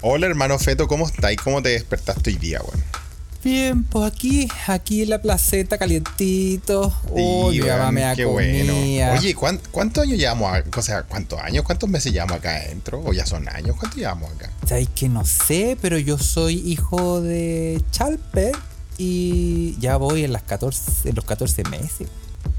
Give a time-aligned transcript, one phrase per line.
[0.00, 1.34] Hola hermano Feto, ¿cómo estás?
[1.42, 2.84] ¿Cómo te despertaste hoy día, weón?
[3.42, 6.94] Bien, pues aquí, aquí en la placeta, calientito.
[7.10, 8.74] Oh, mamá me qué bueno.
[9.18, 11.64] Oye, ¿cuántos años llevamos O sea, ¿cuántos años?
[11.64, 13.02] ¿Cuántos meses llevamos acá adentro?
[13.04, 13.74] ¿O ya son años?
[13.76, 14.52] ¿Cuánto llevamos acá?
[14.68, 18.54] Sabes que no sé, pero yo soy hijo de Chalper
[18.98, 22.08] y ya voy en, las 14, en los 14 meses.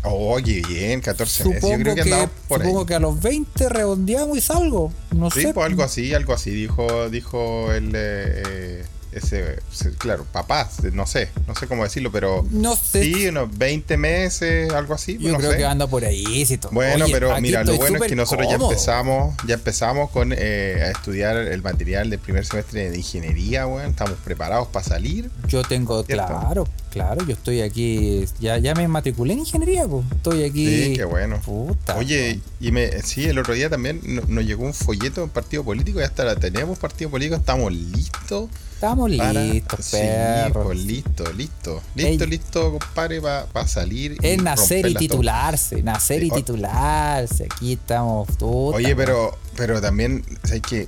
[0.03, 1.61] Oye, bien, 14 meses.
[1.61, 4.91] Yo creo que, que por supongo que a los 20 redondeamos y salgo.
[5.15, 5.53] No sí, sé.
[5.53, 7.91] Pues algo así, algo así, dijo, dijo el.
[7.95, 9.59] Eh, ese,
[9.97, 13.03] claro, papá, no sé, no sé cómo decirlo, pero no sé.
[13.03, 15.17] sí, unos 20 meses, algo así.
[15.19, 16.45] Yo creo que anda por ahí.
[16.71, 20.91] Bueno, pero mira, lo bueno es que nosotros ya empezamos, ya empezamos con eh, a
[20.91, 25.31] estudiar el material del primer semestre de ingeniería, bueno, estamos preparados para salir.
[25.47, 30.43] Yo tengo, claro, claro, yo estoy aquí, ya, ya me matriculé en ingeniería, pues, estoy
[30.43, 30.67] aquí.
[30.67, 31.39] Sí, qué bueno.
[31.95, 35.99] Oye, y me, sí, el otro día también nos, llegó un folleto en partido político,
[35.99, 38.49] ya hasta la tenemos partido político, estamos listos
[38.79, 40.67] Estamos listos, perros.
[40.67, 41.81] Pues, listo, listo.
[41.95, 44.15] Listo, listo, compadre, para salir.
[44.21, 47.49] Es nacer y titularse, nacer y titularse.
[47.53, 48.75] Aquí estamos todos.
[48.75, 50.87] Oye, pero, pero también, ¿sabes qué?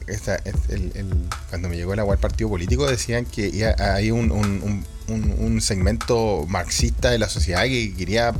[1.49, 5.61] cuando me llegó el agua al partido político, decían que hay un, un, un, un
[5.61, 8.33] segmento marxista de la sociedad que quería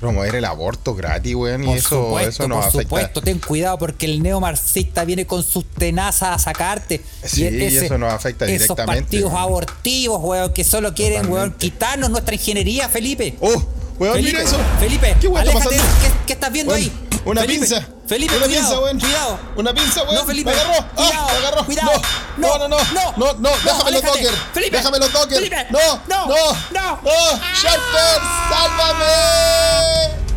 [0.00, 1.64] promover el aborto gratis, weón.
[1.64, 5.64] Y eso, supuesto, eso nos por supuesto, ten cuidado porque el neomarxista viene con sus
[5.64, 7.00] tenazas a sacarte.
[7.24, 9.16] Sí, y, eso nos afecta esos directamente.
[9.16, 13.36] Esos partidos abortivos, weón, que solo quieren, weón, quitarnos nuestra ingeniería, Felipe.
[13.40, 13.62] ¡Oh!
[13.98, 14.58] Weón, Felipe, mira eso.
[14.78, 15.76] Felipe, ¿Qué aléjate.
[15.76, 16.92] ¿Qué, ¿Qué, estás viendo ahí?
[17.24, 17.86] Una pinza.
[18.06, 19.00] Felipe, una cuidado, pinza, weón.
[19.00, 19.38] Cuidado.
[19.56, 20.14] Una pinza, weón.
[20.14, 20.50] No, Felipe.
[20.50, 20.78] Me agarró.
[20.78, 21.64] Ah, cuidado, me agarró.
[21.66, 22.02] Cuidado.
[22.36, 22.76] No, no, no.
[22.78, 23.50] No, no, no.
[23.64, 24.34] Déjame los docker.
[24.54, 24.76] Felipe.
[24.76, 25.38] Déjame los docker.
[25.38, 25.66] Felipe.
[25.70, 26.36] No, no, no.
[26.70, 27.00] No.
[27.02, 27.10] No.
[27.60, 30.27] Sharper, sálvame.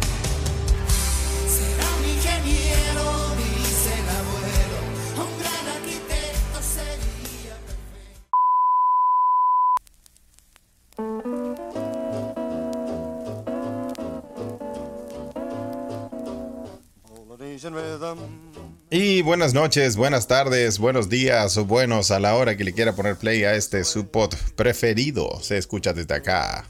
[18.93, 22.93] Y buenas noches, buenas tardes, buenos días o buenos a la hora que le quiera
[22.93, 25.39] poner play a este su pod preferido.
[25.41, 26.65] Se escucha desde acá.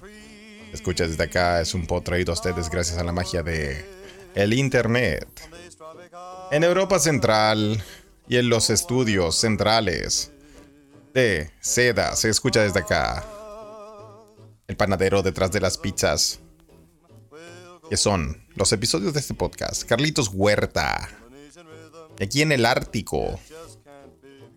[0.69, 3.83] Se escucha desde acá, es un pod traído a ustedes gracias a la magia de
[4.35, 5.27] el internet.
[6.51, 7.83] En Europa Central
[8.27, 10.31] y en los estudios centrales
[11.15, 13.25] de Seda se escucha desde acá.
[14.67, 16.39] El panadero detrás de las pizzas.
[17.89, 19.85] Que son los episodios de este podcast.
[19.85, 21.09] Carlitos Huerta
[22.21, 23.39] aquí en el Ártico,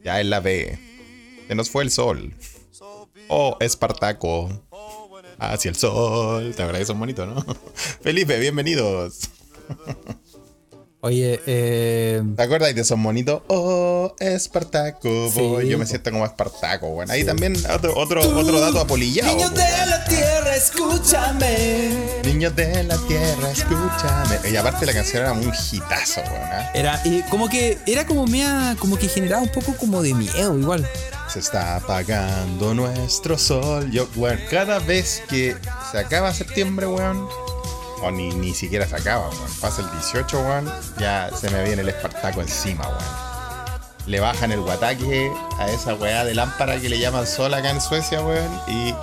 [0.03, 0.79] ya en la B,
[1.49, 2.35] se nos fue el sol.
[3.29, 4.51] Oh, Espartaco.
[5.39, 6.55] Hacia el sol.
[6.55, 7.45] Te verdad que son ¿no?
[8.03, 9.31] Felipe, bienvenidos.
[11.05, 12.23] Oye, eh...
[12.35, 13.45] ¿te acuerdas de Son Monito?
[13.49, 15.61] Oh, Espartaco.
[15.61, 17.13] Yo me siento como Espartaco, bueno.
[17.13, 19.37] Ahí también otro, otro, otro dato apolillado.
[19.37, 21.91] Niños de la tierra, escúchame.
[22.25, 24.51] Niños de la tierra, escúchame.
[24.51, 26.51] Y aparte la canción era muy hitazo, weón.
[26.53, 26.71] ¿eh?
[26.73, 30.89] Era, como que, era como mea, como que generaba un poco como de miedo, igual.
[31.29, 33.91] Se está apagando nuestro sol.
[33.91, 35.55] Yo, weón, cada vez que
[35.93, 37.29] se acaba septiembre, weón
[38.03, 39.51] o ni, ni siquiera se acaba, weón.
[39.61, 43.35] Pasa el 18, weón, ya se me viene el Espartaco encima, weón.
[44.07, 47.81] Le bajan el guataque a esa weá de lámpara que le llaman sol acá en
[47.81, 48.95] Suecia, weón, y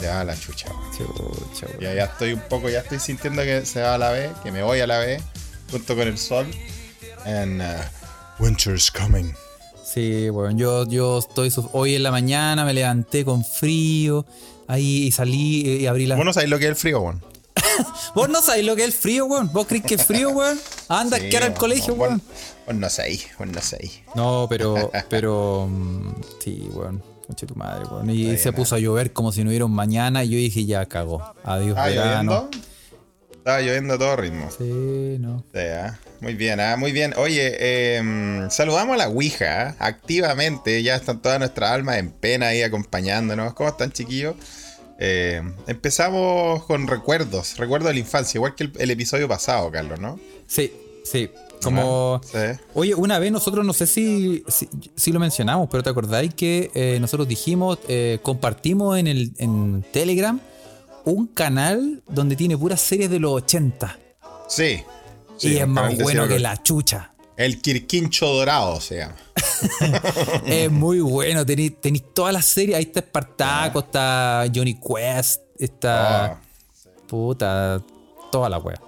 [0.00, 1.80] se va a la chucha, weón.
[1.80, 4.50] Ya, ya estoy un poco, ya estoy sintiendo que se va a la B, que
[4.50, 5.20] me voy a la B,
[5.70, 6.46] junto con el sol.
[7.24, 9.32] And uh, winter's coming.
[9.84, 14.26] Sí, bueno, yo, yo estoy hoy en la mañana me levanté con frío,
[14.66, 16.16] ahí salí y abrí la.
[16.16, 17.33] Vos no sabés lo que es el frío, weón.
[18.14, 19.50] Vos no sabés lo que es el frío, weón.
[19.52, 20.58] Vos crees que es frío, weón.
[20.88, 22.22] Anda, que era el colegio, weón.
[22.66, 23.90] Vos no sé, vos no sé.
[24.14, 25.68] No, pero, pero.
[25.70, 27.02] Mm, sí, weón.
[27.28, 28.10] Mucha tu madre, weón.
[28.10, 30.24] Y se puso a llover como si no hubiera un mañana.
[30.24, 31.34] Y yo dije, ya cagó.
[31.42, 32.50] Adiós, ¿Ah, verano.
[33.44, 34.50] Estaba lloviendo a todo ritmo.
[34.50, 35.44] Sí, no.
[35.52, 35.98] Sí, ¿ah?
[36.20, 36.76] Muy bien, ¿ah?
[36.78, 37.12] muy bien.
[37.18, 39.76] Oye, em, saludamos a la Ouija ¿ah?
[39.80, 40.82] activamente.
[40.82, 43.52] Ya están todas nuestras almas en pena ahí acompañándonos.
[43.52, 44.34] ¿Cómo están, chiquillos?
[44.98, 50.20] Eh, empezamos con recuerdos, recuerdos de la infancia, igual que el, episodio pasado, Carlos, ¿no?
[50.46, 50.72] Sí,
[51.04, 51.30] sí.
[51.62, 52.20] Como.
[52.74, 54.44] Oye, una vez nosotros, no sé si,
[54.94, 59.84] si, lo mencionamos, pero te acordáis que eh, nosotros dijimos, eh, compartimos en, el, en
[59.90, 60.38] Telegram
[61.04, 63.98] un canal donde tiene puras series de los 80.
[64.48, 64.82] Sí.
[65.40, 67.12] y es más bueno que la chucha.
[67.36, 69.16] El Quirquincho Dorado se llama.
[70.46, 71.44] es muy bueno.
[71.44, 71.74] Tenéis,
[72.12, 72.76] todas las series.
[72.76, 76.24] Ahí está Espartaco, está Johnny Quest, está.
[76.24, 76.40] Ah,
[77.06, 77.82] puta,
[78.30, 78.80] toda la wea.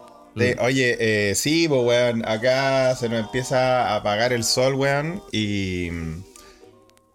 [0.61, 0.97] oye,
[1.31, 2.27] eh, sí, pues, weón.
[2.27, 5.23] Acá se nos empieza a apagar el sol, weón.
[5.33, 5.91] Y.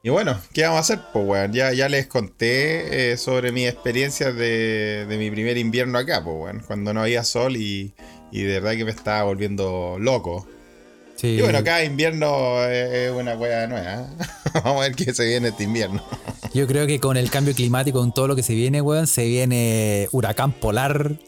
[0.04, 1.00] Y bueno, ¿qué vamos a hacer?
[1.14, 6.00] Pues weón, ya, ya les conté eh, sobre mi experiencia de, de, mi primer invierno
[6.00, 7.94] acá, pues weón, cuando no había sol y,
[8.32, 10.48] y de verdad que me estaba volviendo loco.
[11.22, 11.28] Sí.
[11.28, 14.08] Y bueno, acá invierno es una weá nueva.
[14.56, 16.04] Vamos a ver qué se viene este invierno.
[16.52, 19.26] Yo creo que con el cambio climático, con todo lo que se viene, weón, se
[19.26, 21.20] viene huracán polar.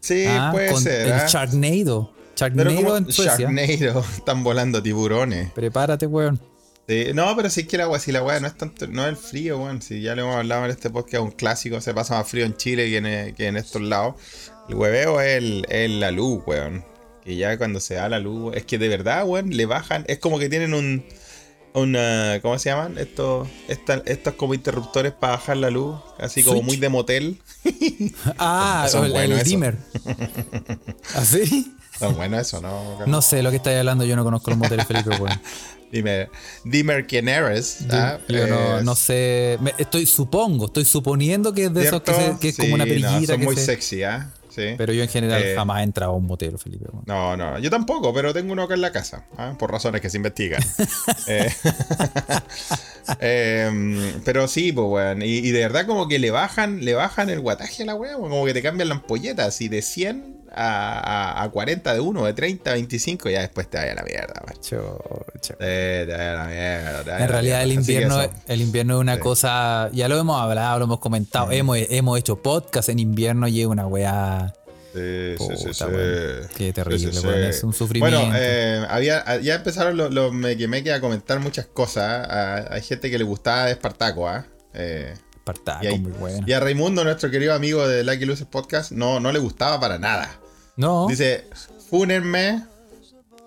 [0.00, 0.48] Sí, ¿ah?
[0.52, 1.06] puede ser.
[1.06, 1.26] El ¿ah?
[1.28, 2.12] Sharknado.
[2.34, 3.50] Sharknado en Suecia.
[3.50, 4.00] Sharknado.
[4.16, 5.50] Están volando tiburones.
[5.52, 6.40] Prepárate, weón.
[7.14, 9.16] no, pero sí que el agua, si la weá no es tanto, no es el
[9.16, 9.82] frío, weón.
[9.82, 12.56] Si ya lo hemos hablado en este podcast, un clásico, se pasa más frío en
[12.56, 14.14] Chile que en, que en estos lados.
[14.68, 16.84] El hueveo es, el, la luz, weón.
[17.24, 20.04] Que ya cuando se da la luz, es que de verdad, weón, le bajan.
[20.08, 21.04] Es como que tienen un.
[21.74, 22.98] Una, ¿Cómo se llaman?
[22.98, 27.38] Estos, estos como interruptores para bajar la luz, así como muy de motel.
[28.38, 29.78] ah, el, el dimmer.
[31.14, 31.74] ¿Así?
[31.98, 33.06] Son bueno eso, ¿no?
[33.06, 35.40] No sé lo que estáis hablando, yo no conozco los moteles, Felipe, weón.
[35.92, 36.30] Dime,
[36.64, 37.84] Dimmer quién eres.
[37.90, 38.18] ¿ah?
[38.28, 39.58] Yo no, no, sé.
[39.78, 43.36] estoy supongo, estoy suponiendo que es de esos que, que es como una perillita.
[43.36, 44.32] No, son muy sexy, ¿ah?
[44.54, 46.86] Pero yo en general eh, jamás he entrado a un motel, Felipe.
[47.06, 49.54] No, no, yo tampoco, pero tengo uno acá en la casa, ¿ah?
[49.58, 50.62] por razones que se investigan.
[51.26, 51.50] Eh,
[53.66, 55.22] em, pero sí, pues, weón.
[55.22, 58.44] Y, de verdad como que le bajan, le bajan el guataje a la weón, como
[58.44, 62.74] que te cambian la ampolleta, así de 100 a, 40 de uno, de 30 a
[62.74, 64.98] 25, ya después te vaya a la mierda, macho.
[65.58, 67.18] Te, vaya a la mierda.
[67.22, 71.00] en realidad el invierno, el invierno es una cosa, ya lo hemos hablado, lo hemos
[71.00, 74.52] comentado, hemos, hemos hecho podcast en invierno y es una weá.
[74.94, 75.84] Sí, sí, sí,
[76.54, 78.18] Qué terrible, es un sufrimiento.
[78.18, 82.26] Bueno, eh, había, ya empezaron los, los me, que a comentar muchas cosas.
[82.28, 82.66] ¿ah?
[82.70, 84.44] hay gente que le gustaba Espartaco, ¿ah?
[84.74, 85.14] ¿eh?
[85.34, 86.44] Espartaco, muy bueno.
[86.46, 89.98] Y a Raimundo, nuestro querido amigo de Lucky Luces Podcast, no, no le gustaba para
[89.98, 90.41] nada.
[90.76, 91.06] No.
[91.08, 91.44] Dice,
[91.90, 92.64] fúnenme,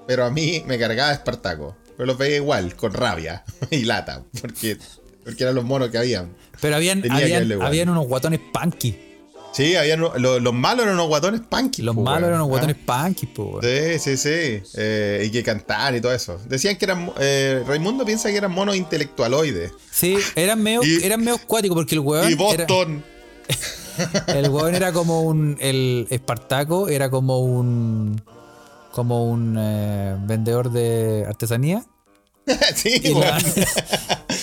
[0.07, 1.75] pero a mí me cargaba Espartaco.
[1.97, 4.77] Pero lo veía igual, con rabia y lata, porque,
[5.23, 6.35] porque eran los monos que habían.
[6.61, 8.99] Pero habían, habían, habían unos guatones punky.
[9.53, 11.81] Sí, habían, los malos eran unos guatones punky.
[11.81, 13.03] Los malos eran unos guatones ¿Ah?
[13.05, 14.61] punky, po, Sí, sí, sí.
[14.75, 16.37] Eh, y que cantaban y todo eso.
[16.49, 17.09] Decían que eran.
[17.19, 19.71] Eh, Raimundo piensa que eran monos intelectualoides.
[19.89, 22.29] Sí, eran medio, eran medio cuáticos porque el hueón.
[22.29, 23.03] Y Boston.
[24.27, 25.57] El hueón era como un.
[25.59, 28.21] El Espartaco era como un.
[28.91, 31.85] Como un eh, vendedor de artesanía.
[32.75, 33.39] sí, y la,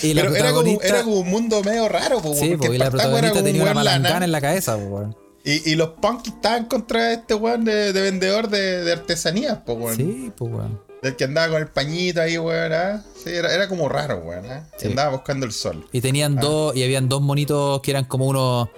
[0.01, 2.91] y Pero era, como, era como un mundo medio raro, pues, Sí, porque y la
[2.91, 5.07] protagonista tenía una malangana en la cabeza, pues,
[5.45, 9.77] y, y, los punkies estaban contra este weón de, de, vendedor de, de artesanías, pues,
[9.77, 9.95] weón.
[9.97, 10.79] Sí, pues, weón.
[11.01, 13.03] Del que andaba con el pañito ahí, weón, ¿ah?
[13.21, 14.69] Sí, era, era como raro, weón, ¿ah?
[14.83, 15.85] Andaba buscando el sol.
[15.91, 16.41] Y tenían ah.
[16.41, 18.69] dos, y habían dos monitos que eran como unos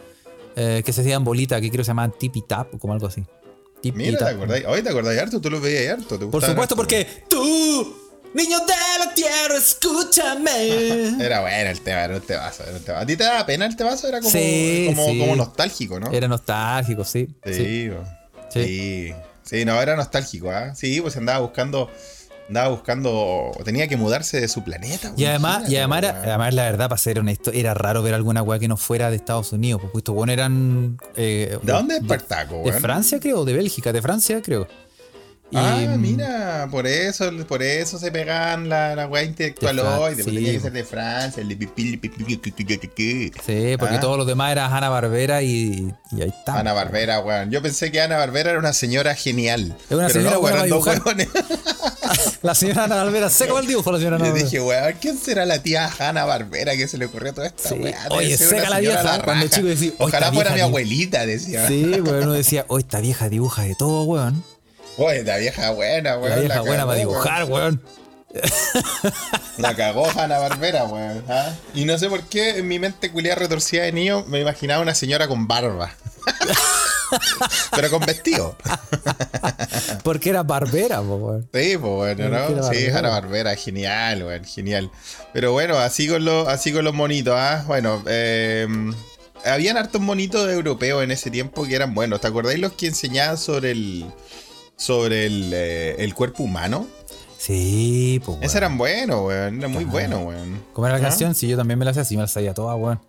[0.56, 3.08] eh, que se hacían bolita, que creo que se llamaban tipi tap o como algo
[3.08, 3.24] así.
[3.82, 4.62] Tipi Mira, ¿te acordás?
[4.68, 6.32] Hoy te acordás harto, tú lo veías harto.
[6.32, 7.96] Por supuesto, porque tú,
[8.34, 11.20] niño de la tierra, escúchame.
[11.24, 13.02] era bueno el tema, era un temazo, era un.
[13.02, 14.08] ¿A ti te daba pena el temazo?
[14.08, 14.34] Era como,
[14.88, 16.12] como, como, nostálgico, ¿no?
[16.12, 17.28] Era nostálgico, sí.
[17.44, 17.92] Sí, sí.
[18.50, 19.14] sí.
[19.44, 19.66] sí.
[19.66, 20.74] no, era nostálgico, ¿ah?
[20.74, 21.92] Sí, pues andaba buscando
[22.48, 25.14] andaba buscando, tenía que mudarse de su planeta.
[25.18, 28.60] Y además, y además, además, la verdad, para ser honesto, era raro ver alguna weá
[28.60, 30.98] que no fuera de Estados Unidos, porque estos bueno eran...
[31.16, 34.68] Eh, ¿De dónde es Espartaco, De Francia, creo, de Bélgica, de Francia, creo.
[35.54, 40.24] Ah, mira, por eso, por eso se pegan la, la weá intelectual hoy, sí.
[40.24, 41.50] tenía que ser de Francia, el
[43.46, 46.60] Sí, porque todos los demás eran Ana Barbera y, y ahí está.
[46.60, 47.52] Ana Barbera, weón.
[47.52, 49.76] Yo pensé que Ana Barbera era una señora genial.
[49.90, 50.66] Es una señora no, buena
[52.42, 54.46] La señora Ana Barbera, sé cómo el dibujo la señora Ana Barbera.
[54.46, 57.82] dije, weón, ¿quién será la tía Ana Barbera que se le ocurrió toda esta sí.
[58.10, 59.22] Oye, seca la vieja.
[59.24, 61.68] Cuando el chico decía, Ojalá fuera mi abuelita, decía.
[61.68, 64.44] Sí, weón, uno decía, oh, esta vieja dibuja de todo, weón.
[64.98, 66.30] Oye, esta vieja buena, weón.
[66.30, 67.82] La vieja buena para dibujar, weón.
[69.58, 71.24] La cagó Ana Barbera, weón.
[71.30, 71.54] ¿ah?
[71.74, 74.96] Y no sé por qué en mi mente culiada retorcida de niño me imaginaba una
[74.96, 75.92] señora con barba.
[77.76, 78.56] Pero con vestido.
[80.04, 82.64] Porque era barbera, po, Sí, pues bueno, ¿no?
[82.72, 84.92] Sí, era barbera, genial, weón, genial.
[85.34, 87.64] Pero bueno, así con, los, así con los monitos, ¿ah?
[87.68, 88.68] Bueno, eh,
[89.46, 92.22] habían hartos monitos europeos en ese tiempo que eran buenos.
[92.22, 94.06] ¿Te acordáis los que enseñaban sobre el
[94.76, 96.88] sobre el, eh, el cuerpo humano?
[97.38, 98.40] Sí, pues.
[98.42, 99.60] Esos eran buenos, weón.
[99.60, 100.64] Eran muy buenos, weón.
[100.74, 101.10] ¿Cómo era la ¿Ah?
[101.10, 101.36] canción?
[101.36, 103.00] Sí, yo también me la hacía así, me la sabía toda, weón.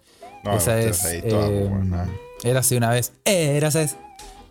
[0.45, 1.01] No, Esa es.
[1.29, 1.71] Toda, eh,
[2.43, 3.13] era así una vez.
[3.25, 3.87] Era así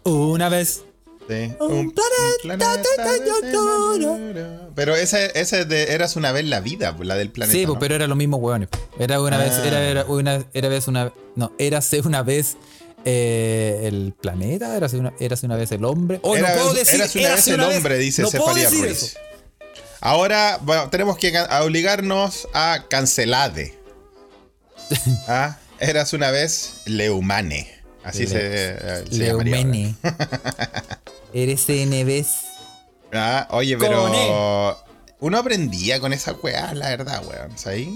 [0.04, 0.84] una vez.
[1.28, 1.54] Sí.
[1.60, 1.92] Un,
[2.44, 2.82] planeta,
[4.76, 7.58] Pero esa, esa de Eras una vez la vida, la del planeta.
[7.58, 8.70] Sí, pero era lo mismo, weón.
[9.00, 10.06] Era una vez, era, era, ah.
[10.12, 11.14] una, era vez una.
[11.36, 12.58] No, érase una vez
[13.06, 16.20] eh, el planeta, érase una, érase una vez el hombre.
[16.24, 19.16] Oh, era, no puedo decir, érase una vez el hombre, dice no Cefalia Ruiz.
[20.02, 23.78] Ahora bueno, tenemos que obligarnos a cancelade.
[25.28, 27.72] ah, eras una vez Leumane.
[28.04, 29.96] Así se, se Leumane.
[31.34, 32.28] Eres NBs.
[33.12, 34.80] Ah, oye, pero.
[35.20, 37.58] Uno aprendía con esa weá, la verdad, weón.
[37.58, 37.88] ¿Sabes?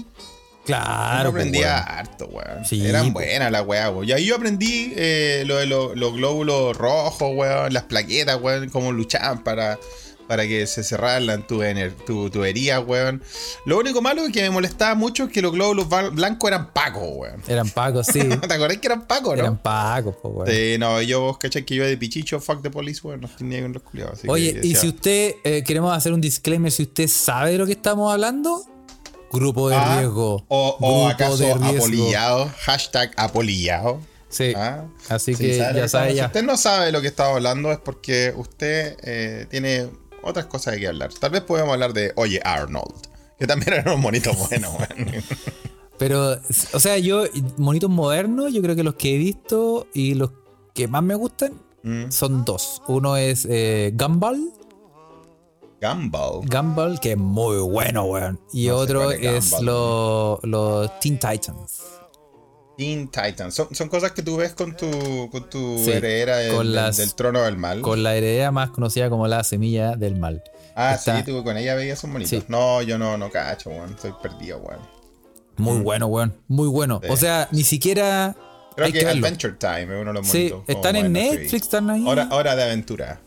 [0.70, 1.32] Claro.
[1.32, 2.64] Pues, aprendía harto, weón.
[2.70, 3.26] Eran pues.
[3.26, 4.08] buenas las weá, weón.
[4.08, 7.72] Y ahí yo aprendí eh, lo de los glóbulos rojos, weón.
[7.72, 8.68] Las plaquetas, weón.
[8.68, 9.78] Cómo luchaban para
[10.30, 11.60] para que se cerraran tu,
[12.06, 13.20] tu tubería, weón.
[13.66, 17.42] Lo único malo que me molestaba mucho es que los glóbulos blancos eran pacos, weón.
[17.48, 18.20] Eran pacos, sí.
[18.48, 19.42] ¿Te acordás que eran pacos, no?
[19.42, 20.48] Eran pacos, pues, weón.
[20.48, 23.60] Sí, no, yo vos cachai que yo de pichicho, fuck the police, weón, no tenía
[23.62, 24.20] con los culiados.
[24.28, 27.72] Oye, y si usted, eh, queremos hacer un disclaimer, si usted sabe de lo que
[27.72, 28.69] estamos hablando,
[29.30, 30.44] grupo de ah, riesgo.
[30.48, 34.00] O, o acaso apolillado, hashtag apolillado.
[34.28, 34.52] Sí.
[34.56, 34.86] ¿Ah?
[35.08, 36.24] Así que ya sabe ya.
[36.24, 39.88] Si usted no sabe de lo que estamos hablando es porque usted eh, tiene
[40.22, 41.10] otras cosas hay que hablar.
[41.12, 42.94] Tal vez podemos hablar de Oye Arnold,
[43.38, 44.76] que también era un monito bueno,
[45.98, 46.38] Pero,
[46.72, 47.24] o sea, yo,
[47.58, 50.30] monitos modernos, yo creo que los que he visto y los
[50.72, 52.10] que más me gustan mm.
[52.10, 52.80] son dos.
[52.88, 54.50] Uno es eh, Gumball.
[55.80, 56.46] Gumball.
[56.46, 58.38] Gumball, que es muy bueno, weón.
[58.52, 61.82] Y otro es los Teen Titans.
[62.76, 63.54] Teen Titans.
[63.54, 67.80] Son, cosas que tú ves con tu, con tu heredera del, trono del mal.
[67.80, 70.42] Con la heredera más conocida como la semilla del mal.
[70.74, 72.44] Ah, sí, tú con ella veías un bonito.
[72.48, 73.90] No, yo no, no cacho, weón.
[73.90, 74.80] Estoy perdido, weón.
[75.56, 75.82] Muy mm.
[75.82, 76.36] bueno, weón.
[76.48, 77.00] Muy bueno.
[77.08, 78.36] O sea, ni siquiera.
[78.76, 82.04] Creo que, Adventure Time es uno de los Sí, están en Netflix, están ahí.
[82.06, 83.20] Hora, hora de aventura.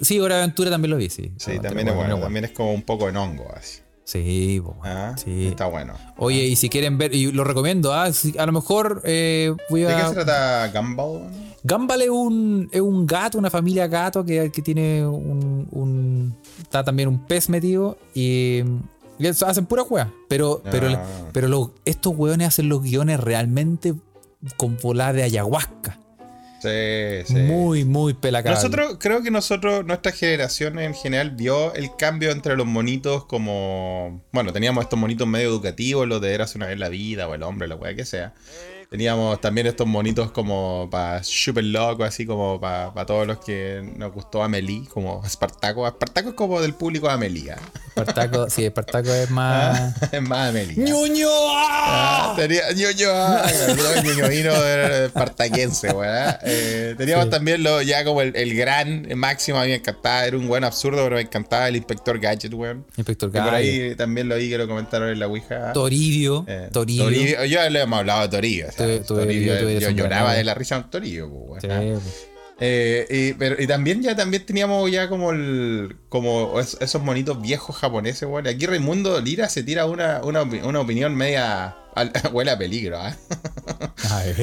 [0.00, 1.32] Sí, Hora de Aventura también lo vi, sí.
[1.36, 2.18] Sí, también es bueno.
[2.18, 3.80] También es como un poco en hongo, así.
[4.10, 5.94] Sí, bueno, ah, sí, está bueno.
[6.16, 9.88] Oye, y si quieren ver, y lo recomiendo, ah, a lo mejor eh, voy a.
[9.88, 11.30] ¿De qué se trata Gumball?
[11.62, 16.82] Gumball es un, es un gato, una familia gato que, que tiene un, un, Está
[16.82, 18.64] también un pez metido y.
[19.46, 20.10] hacen pura hueá.
[20.28, 21.04] Pero, pero, ah.
[21.32, 23.94] pero estos hueones hacen los guiones realmente
[24.56, 25.99] con volada de ayahuasca.
[26.60, 27.34] Sí, sí.
[27.34, 28.54] Muy, muy pelacado.
[28.54, 34.22] Nosotros, creo que nosotros, nuestra generación en general, vio el cambio entre los monitos como.
[34.32, 37.42] Bueno, teníamos estos monitos medio educativos, los de Eras una vez la vida, o el
[37.42, 38.34] hombre, la weá que sea.
[38.90, 44.12] Teníamos también estos monitos como para super loco, así como para todos los que nos
[44.12, 45.86] gustó Amelie, como Espartaco.
[45.86, 47.52] Espartaco es como del público de Amelie.
[47.52, 47.56] ¿eh?
[47.86, 49.94] Espartaco, sí, Espartaco es más.
[50.12, 50.74] es más Amelie.
[50.76, 51.28] ¡Ñoño!
[51.30, 53.06] Ah, tenía, ¡Ñoño!
[54.02, 56.40] ¡Ñoño vino espartaquense, ¿verdad?
[56.42, 60.36] Eh, teníamos también lo, ya como el, el, gran máximo, a mí me encantaba, era
[60.36, 62.84] un buen absurdo, pero me encantaba el Inspector Gadget, weón.
[62.96, 63.48] Inspector Gadget.
[63.48, 65.72] Por ahí también lo vi que lo comentaron en la Ouija.
[65.74, 66.44] Toribio.
[66.48, 67.04] Eh, Toribio.
[67.04, 67.44] Toribio.
[67.44, 71.64] Yo le hemos hablado de Toribio yo, lloraba de la risa en Torillo, pues,
[72.62, 78.50] eh, y, también ya también teníamos ya como el como esos monitos viejos japoneses, bueno.
[78.50, 81.74] Aquí Raimundo Lira se tira una, una, opinión media
[82.32, 83.14] huele a peligro, ¿eh?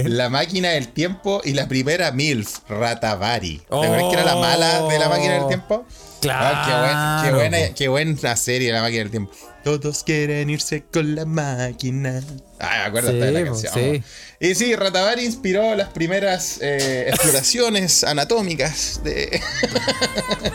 [0.06, 3.60] La máquina del tiempo y la primera MILF, Ratavari.
[3.70, 5.86] ¿Te acuerdas que era la mala de la máquina del tiempo?
[6.20, 6.58] Claro.
[6.60, 9.32] Ah, qué, buena, qué buena serie la máquina del tiempo.
[9.68, 12.24] Todos quieren irse con la máquina.
[12.58, 13.74] Ah, acuérdate de la canción.
[13.74, 14.04] Sí.
[14.40, 19.42] Y sí, Ratavari inspiró las primeras eh, exploraciones anatómicas de.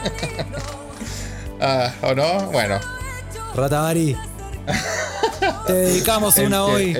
[1.60, 2.46] ah, ¿O no?
[2.52, 2.80] Bueno.
[3.54, 4.16] Ratavari.
[5.66, 6.96] Te dedicamos una hoy.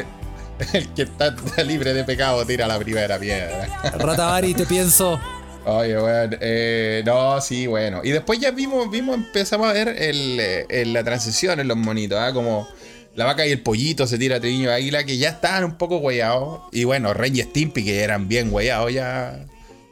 [0.75, 3.69] El, que está libre de pecado tira la primera piedra.
[3.97, 5.19] Ratavari, te pienso.
[5.65, 8.01] Oye, bueno, eh, no, sí, bueno.
[8.03, 12.19] Y después ya vimos, vimos, empezamos a ver el, eh, la transición en los monitos,
[12.19, 12.33] ¿ah?
[12.33, 12.67] Como
[13.15, 15.99] la vaca y el pollito se tira a Triño Águila, que ya estaban un poco
[15.99, 16.63] hueados.
[16.73, 19.47] Y bueno, Rey y Stimpy, que eran bien hueados, ya,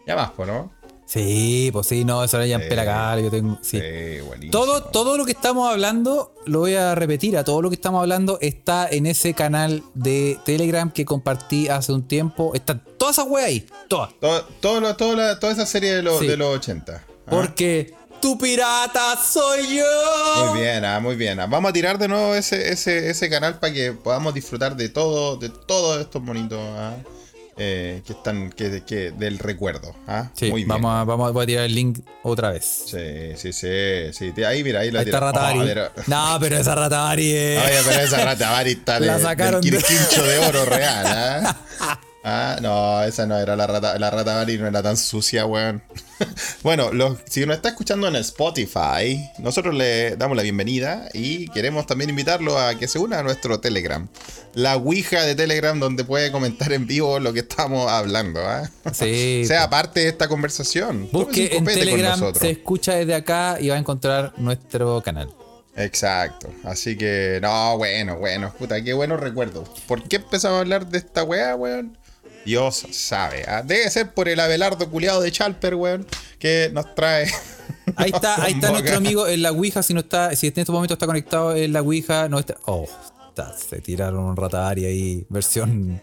[0.07, 0.73] ya más, ¿no?
[1.11, 3.59] Sí, pues sí, no, eso era ya en Pelacar, yo tengo.
[3.63, 3.81] Sí,
[4.25, 4.53] buenísimo.
[4.53, 8.01] Todo, todo lo que estamos hablando, lo voy a repetir, a todo lo que estamos
[8.01, 12.53] hablando está en ese canal de Telegram que compartí hace un tiempo.
[12.55, 14.11] Están todas esas weas ahí, todas.
[14.21, 16.95] Todo, todo, toda esa serie de, los de los 80.
[16.95, 17.03] ¿ah?
[17.29, 20.45] Porque tu pirata soy yo.
[20.47, 21.41] Muy bien, ah, muy bien.
[21.41, 21.47] Ah.
[21.47, 25.37] Vamos a tirar de nuevo ese, ese, ese canal para que podamos disfrutar de todo,
[25.37, 26.61] de todos estos monitos.
[27.57, 29.95] Eh, que están que, que del recuerdo.
[30.07, 30.31] ¿ah?
[30.35, 30.69] Sí, Muy bien.
[30.69, 32.85] Vamos, a, vamos a tirar el link otra vez.
[32.87, 34.13] Sí, sí, sí.
[34.13, 34.43] sí.
[34.43, 35.61] Ahí, mira, ahí la ahí está Ratavari.
[35.61, 37.63] Oh, no, pero esa Ratavari es.
[37.63, 41.07] Oye, pero esa Ratavari está de, la sacaron del quincho de oro real.
[41.07, 42.01] ¿ah?
[42.23, 43.99] Ah, no, esa no era la rata.
[43.99, 45.83] La rata Bari no era tan sucia, weón.
[46.63, 46.91] bueno,
[47.25, 52.59] si nos está escuchando en Spotify, nosotros le damos la bienvenida y queremos también invitarlo
[52.59, 54.07] a que se una a nuestro Telegram.
[54.53, 58.41] La Ouija de Telegram, donde puede comentar en vivo lo que estamos hablando.
[58.41, 58.69] ¿eh?
[58.93, 59.45] Sí.
[59.47, 61.09] sea parte de esta conversación.
[61.13, 65.31] Busque en Telegram, se escucha desde acá y va a encontrar nuestro canal.
[65.77, 66.53] Exacto.
[66.65, 69.65] Así que, no, bueno, bueno, puta, qué bueno recuerdo.
[69.87, 71.97] ¿Por qué empezamos a hablar de esta weá, weón?
[72.45, 73.45] Dios sabe.
[73.47, 73.63] ¿ah?
[73.63, 76.07] Debe ser por el Abelardo culiado de Chalper, weón,
[76.39, 77.31] que nos trae.
[77.97, 80.71] Ahí está, ahí está nuestro amigo en la Ouija, si no está, si en este
[80.71, 82.57] momento está conectado en la Ouija, no está.
[82.67, 82.87] Oh,
[83.29, 86.01] está, se tiraron un ratavari ahí, versión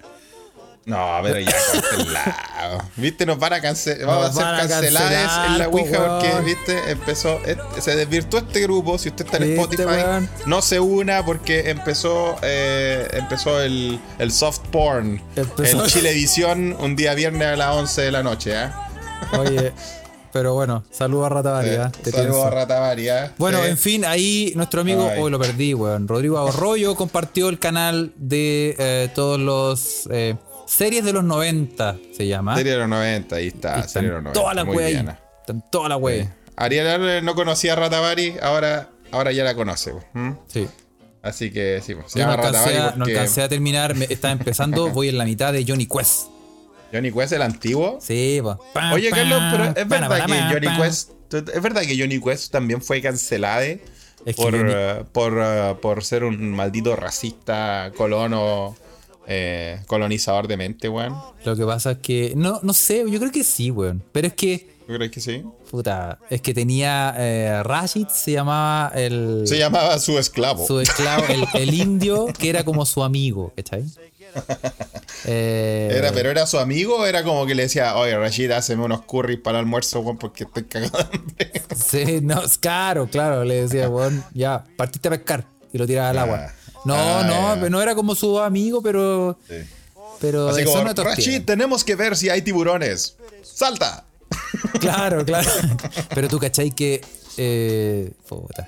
[0.88, 2.84] no, pero ya cancelado.
[2.96, 3.26] ¿Viste?
[3.26, 4.08] Nos van a cancelar.
[4.08, 6.92] Vamos a ser canceladas en la Ouija porque, ¿viste?
[6.92, 7.42] Empezó.
[7.80, 8.98] se desvirtuó este grupo.
[8.98, 14.62] Si usted está en Spotify, no se una porque empezó eh, empezó el, el soft
[14.72, 18.54] porn en Chilevisión un día viernes a las 11 de la noche.
[18.54, 18.70] ¿eh?
[19.38, 19.74] Oye.
[20.38, 21.64] Pero bueno, saludos a Rata
[22.04, 26.08] Sí, saludos a Rata Bueno, en fin, ahí nuestro amigo, hoy lo perdí, weón.
[26.08, 30.36] Rodrigo Arroyo compartió el canal de eh, todos los eh,
[30.68, 32.56] Series de los 90 se llama.
[32.56, 33.88] Series de los 90, ahí está.
[33.88, 34.40] Series de los 90.
[34.40, 35.08] Toda la wea ahí.
[35.40, 36.36] Están toda la wea.
[36.58, 39.94] Ariel no conocía a Ratavari, ahora, ahora ya la conoce.
[40.48, 40.68] Sí.
[41.22, 44.90] Así que sí, se llama no alcancé, a, no alcancé a terminar, me, estaba empezando,
[44.94, 46.28] voy en la mitad de Johnny Quest.
[46.92, 48.00] ¿Johnny Quest el antiguo?
[48.02, 48.58] Sí, pues.
[48.94, 51.12] Oye, Carlos, pero es verdad que Johnny Quest.
[51.32, 53.66] Es verdad que Johnny Quest también fue cancelada
[54.36, 58.76] por, uh, por, uh, por ser un maldito racista colono
[59.28, 61.14] eh, colonizador de mente, weón.
[61.44, 62.34] Lo que pasa es que.
[62.36, 64.02] No, no sé, yo creo que sí, weón.
[64.12, 64.78] Pero es que.
[64.88, 65.44] ¿Tú crees que sí?
[65.70, 67.14] Puta, es que tenía.
[67.18, 69.44] Eh, Rashid se llamaba el.
[69.46, 70.66] Se llamaba su esclavo.
[70.66, 73.84] Su esclavo, el, indio, que era como su amigo, ¿cachai?
[75.26, 78.84] Eh, era, pero era su amigo o era como que le decía, oye Rashid, hazme
[78.84, 80.98] unos curries para el almuerzo, weón, porque estoy cagado.
[81.76, 86.18] Sí, no, claro, claro, le decía, weón, ya, partiste a pescar y lo tiraba al
[86.18, 86.54] agua.
[86.88, 89.38] No, ah, no, no era como su amigo, pero.
[89.48, 89.56] Sí.
[90.20, 93.18] Pero Así como, Rashid, tenemos que ver si hay tiburones.
[93.44, 94.04] ¡Salta!
[94.80, 95.50] Claro, claro.
[96.14, 96.72] Pero tú, ¿cachai?
[96.72, 97.02] Que.
[97.38, 98.12] Eh,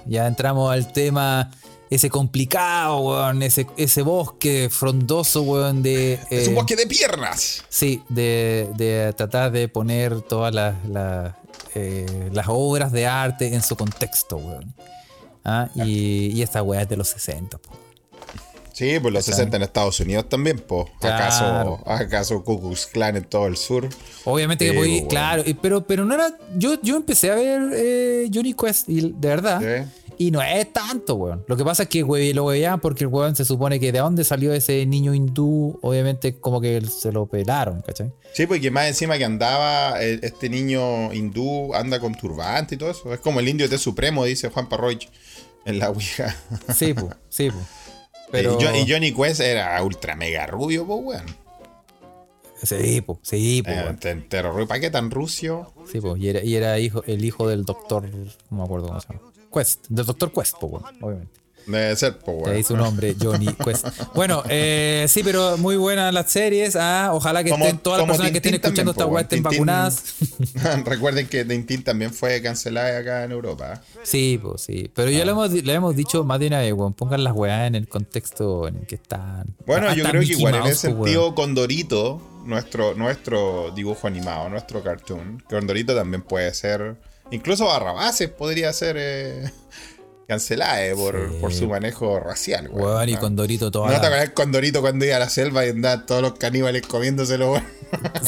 [0.05, 1.51] ya entramos al tema
[1.89, 6.13] ese complicado, weón, ese, ese bosque frondoso, weón, de...
[6.29, 7.63] es un eh, bosque de piernas.
[7.70, 11.33] Sí, de, de tratar de poner todas las, las,
[11.74, 14.74] eh, las obras de arte en su contexto, weón.
[15.44, 15.70] ¿Ah?
[15.74, 17.78] Y, y esta weá es de los 60, po.
[18.79, 20.85] Sí, pues los 60 en Estados Unidos también, pues.
[21.01, 23.89] ¿Acaso, ¿Acaso Ku Klux Klan en todo el sur?
[24.24, 26.29] Obviamente que voy, claro, pero, pero no era.
[26.55, 29.85] Yo, yo empecé a ver eh, Johnny Quest, y de verdad.
[30.18, 31.44] Y no es tanto, weón.
[31.48, 34.24] Lo que pasa es que lo veían porque el weón se supone que de dónde
[34.24, 38.13] salió ese niño hindú, obviamente como que se lo pelaron, ¿cachai?
[38.31, 42.92] Sí, porque más encima que andaba, eh, este niño hindú anda con turbante y todo
[42.92, 43.13] eso.
[43.13, 45.00] Es como el indio de Supremo, dice Juan Parroy
[45.65, 46.33] en la Ouija.
[46.74, 47.65] Sí, pues, sí, pues.
[48.33, 51.25] Y, Johnny Quest era ultra mega rubio, pues, weón.
[52.61, 53.77] Sí, pues, sí, pues.
[53.77, 55.74] Eh, ¿Para qué tan rucio?
[55.92, 58.09] Sí, pues, y era, y era hijo, el hijo del doctor,
[58.50, 59.22] no me acuerdo cómo se llama.
[59.51, 61.39] Quest, del doctor Quest, pues, weón, obviamente.
[61.70, 62.55] Debe ser, pues, bueno.
[62.55, 63.86] Ahí su nombre, Johnny Quest.
[64.16, 66.75] Bueno, eh, sí, pero muy buenas las series.
[66.75, 70.16] Ah, ojalá que estén todas las personas que estén escuchando esta web estén vacunadas.
[70.86, 73.82] Recuerden que Tintín también fue cancelada acá en Europa.
[74.03, 74.90] Sí, pues sí.
[74.96, 75.25] Pero ya ah.
[75.25, 76.94] lo hemos, le hemos dicho más de una vez, weón.
[76.94, 79.55] Pongan las weas en el contexto en el que están.
[79.68, 85.44] Bueno, yo creo que igual en ese sentido, Condorito, nuestro, nuestro dibujo animado, nuestro cartoon,
[85.48, 86.96] Condorito también puede ser.
[87.32, 88.96] Incluso Barrabases podría ser.
[88.98, 89.51] Eh,
[90.29, 93.09] cancelada eh, por, su manejo racial, weón.
[93.09, 93.92] y Condorito toda.
[93.92, 97.53] ¿No te acuerdas Condorito cuando iba a la selva y andaban todos los caníbales comiéndoselo,
[97.53, 97.63] weón?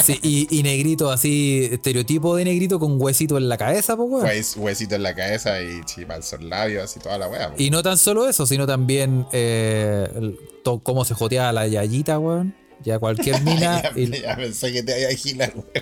[0.04, 4.66] Sí, y, negrito así, estereotipo de negrito con huesito en la cabeza, pues, weón.
[4.66, 8.28] huesito en la cabeza y chipalzor labios, así toda la weá, Y no tan solo
[8.28, 10.36] eso, sino también eh,
[10.82, 12.56] cómo se joteaba la yayita, weón.
[12.84, 13.82] Ya cualquier mina.
[13.82, 14.10] ya, y...
[14.22, 15.66] ya, pensé que te había weón.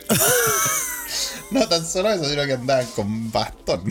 [1.51, 3.83] No tan solo eso, sino que andaban con bastón.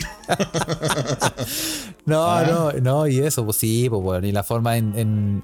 [2.05, 2.45] no, ah.
[2.49, 5.43] no, no, y eso, pues sí, pues bueno, y la forma en, en,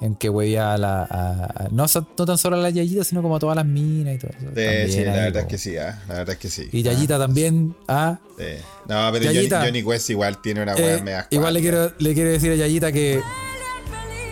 [0.00, 1.02] en que huevía a la.
[1.02, 4.18] A, no, no, tan solo a la Yayita, sino como a todas las minas y
[4.18, 4.92] todo eso.
[4.92, 5.92] Sí, la verdad es que sí, ¿eh?
[6.08, 6.68] la verdad es que sí.
[6.72, 7.18] Y Yayita ah.
[7.18, 8.18] también, ah.
[8.38, 8.44] Sí.
[8.88, 12.52] No, pero Johnny, Quest igual tiene una hueá eh, Igual le quiero, le quiero decir
[12.52, 13.20] a Yayita que.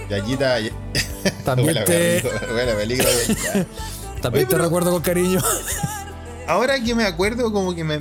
[0.09, 0.59] Yayita.
[1.45, 2.23] También te.
[2.23, 3.09] Peligro, peligro,
[4.23, 5.41] También te recuerdo con cariño.
[6.47, 7.99] ahora que me acuerdo, como que me,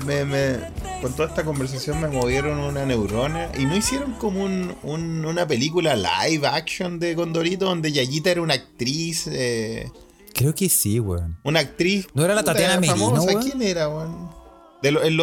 [1.02, 5.96] con toda esta conversación me movieron una neurona y no hicieron como un, una película
[5.96, 9.28] live action de Condorito donde Yayita era una actriz.
[9.28, 9.91] Eh,
[10.34, 11.38] Creo que sí, weón.
[11.44, 12.08] Una actriz.
[12.13, 14.36] ¿No era la Tatiana Merino, ¿Quién era, weón?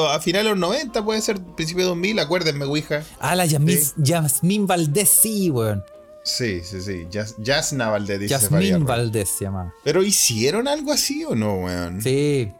[0.09, 3.05] a finales de los 90, puede ser principio de 2000, acuérdenme, Ouija.
[3.21, 5.85] Ah, la Yasmín Valdés, sí, weón.
[6.25, 7.09] Sí, sí, sí.
[7.45, 9.75] Jasna Valdés dice Yasmín Valdés se llama.
[9.83, 12.01] ¿Pero hicieron algo así o no, weón?
[12.01, 12.53] Sí,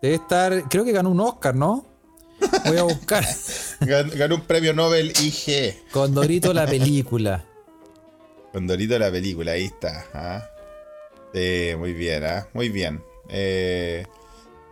[0.00, 1.84] Debe estar, creo que ganó un Oscar, ¿no?
[2.64, 3.22] Voy a buscar.
[3.80, 5.90] Ganó un premio Nobel IG.
[5.90, 7.44] Condorito la película.
[8.50, 10.06] Condorito la película, ahí está.
[10.14, 10.48] ¿ah?
[11.78, 12.48] muy bien, ¿ah?
[12.54, 13.02] muy bien.
[13.28, 14.06] Eh,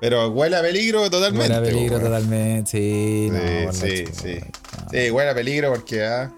[0.01, 1.53] pero huele a peligro totalmente.
[1.53, 3.31] Huele a peligro totalmente, sí.
[3.73, 4.41] Sí, sí,
[4.91, 5.11] sí.
[5.11, 6.33] huele a peligro porque ¿ah?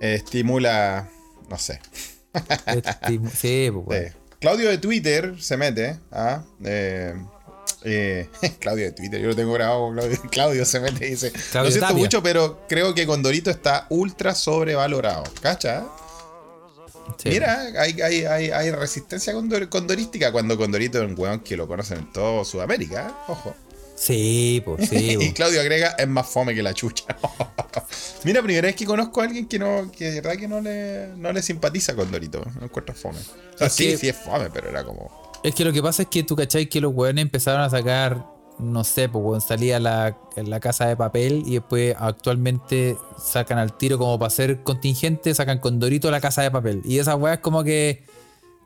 [0.00, 1.10] estimula,
[1.48, 1.80] no sé.
[3.34, 5.98] sí, pues, Claudio de Twitter se mete.
[6.12, 6.42] ¿ah?
[6.64, 7.14] Eh,
[7.84, 8.28] eh,
[8.60, 9.92] Claudio de Twitter, yo lo tengo grabado.
[9.92, 14.34] Claudio, Claudio se mete y dice: Lo siento mucho, pero creo que Condorito está ultra
[14.34, 15.24] sobrevalorado.
[15.40, 15.84] ¿Cacha?
[17.24, 19.34] Mira, hay, hay, hay, hay resistencia
[19.68, 23.08] condorística cuando Condorito es un weón que lo conocen en toda Sudamérica.
[23.08, 23.12] ¿eh?
[23.28, 23.54] Ojo.
[24.04, 25.16] Sí, pues sí.
[25.20, 27.04] y Claudio agrega, es más fome que la chucha.
[28.24, 31.08] Mira, primera vez que conozco a alguien que no, que de verdad que no le,
[31.16, 32.44] no le simpatiza con Dorito.
[32.60, 33.18] No encuentra fome.
[33.54, 35.32] O sea, sí, sí es fome, pero era como.
[35.42, 38.26] Es que lo que pasa es que tú cachai que los weones empezaron a sacar,
[38.58, 43.74] no sé, pues weón, salía la, la casa de papel y después actualmente sacan al
[43.78, 46.82] tiro como para ser contingente, sacan con Dorito la casa de papel.
[46.84, 48.04] Y esas weas como que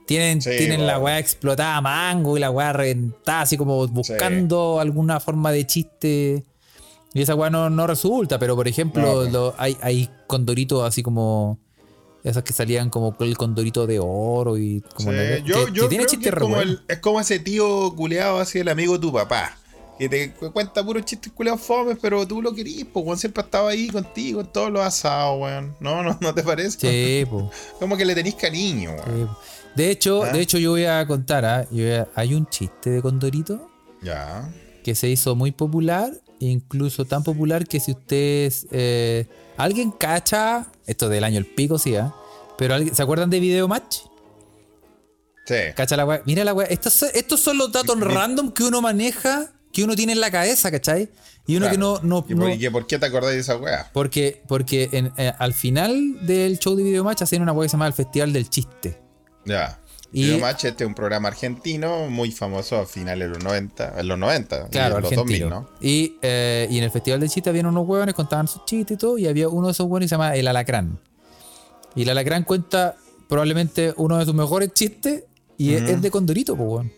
[0.08, 5.20] tienen, tienen la weá explotada a mango y la weá reventada, así como buscando alguna
[5.20, 6.44] forma de chiste.
[7.12, 11.58] Y esa weá no, resulta, pero por ejemplo, hay, hay condoritos así como.
[12.24, 15.12] Esas que salían como el condorito de oro y como
[15.44, 19.12] yo, tiene chiste es como, es como ese tío culeado así el amigo de tu
[19.12, 19.56] papá.
[19.98, 23.18] Que te cuenta puros chistes culeados fomes, pero tú lo querías, pues, weón.
[23.18, 25.76] Siempre estaba ahí contigo en todos los asados, weón.
[25.80, 26.78] No, no, no te parece.
[26.78, 27.44] Sí, pues.
[27.78, 29.30] Como que le tenís cariño, weón.
[29.78, 31.68] De hecho, de hecho, yo voy a contar, ¿ah?
[32.16, 33.70] hay un chiste de Condorito.
[34.02, 34.52] Ya.
[34.82, 38.66] Que se hizo muy popular, incluso tan popular que si ustedes.
[38.72, 40.66] Eh, ¿Alguien cacha?
[40.84, 42.12] Esto del año el pico, sí, ¿ah?
[42.58, 43.98] Pero ¿se acuerdan de Video Match?
[45.46, 45.54] Sí.
[45.76, 46.22] ¿Cacha la weá?
[46.26, 46.66] Mira la weá.
[46.66, 50.72] Estos, estos son los datos random que uno maneja, que uno tiene en la cabeza,
[50.72, 51.08] ¿cachai?
[51.46, 52.00] Y uno que no.
[52.02, 53.88] no, ¿Y, por, qué te acordáis de esa weá?
[53.92, 57.74] Porque, porque eh, al final del show de Video Match hacen una weá que se
[57.74, 59.07] llama el Festival del Chiste.
[59.48, 59.80] Ya.
[60.12, 64.08] Y Match, este es un programa argentino muy famoso a finales de los 90, en
[64.08, 65.68] los 90, claro, los 2000, ¿no?
[65.82, 68.98] Y, eh, y en el Festival de Chiste había unos huevones, contaban sus chistes y
[68.98, 70.98] todo, y había uno de esos huevones que se llama El Alacrán.
[71.94, 72.96] Y el Alacrán cuenta
[73.28, 75.24] probablemente uno de sus mejores chistes,
[75.58, 76.92] y es, de Condorito, pues, weón.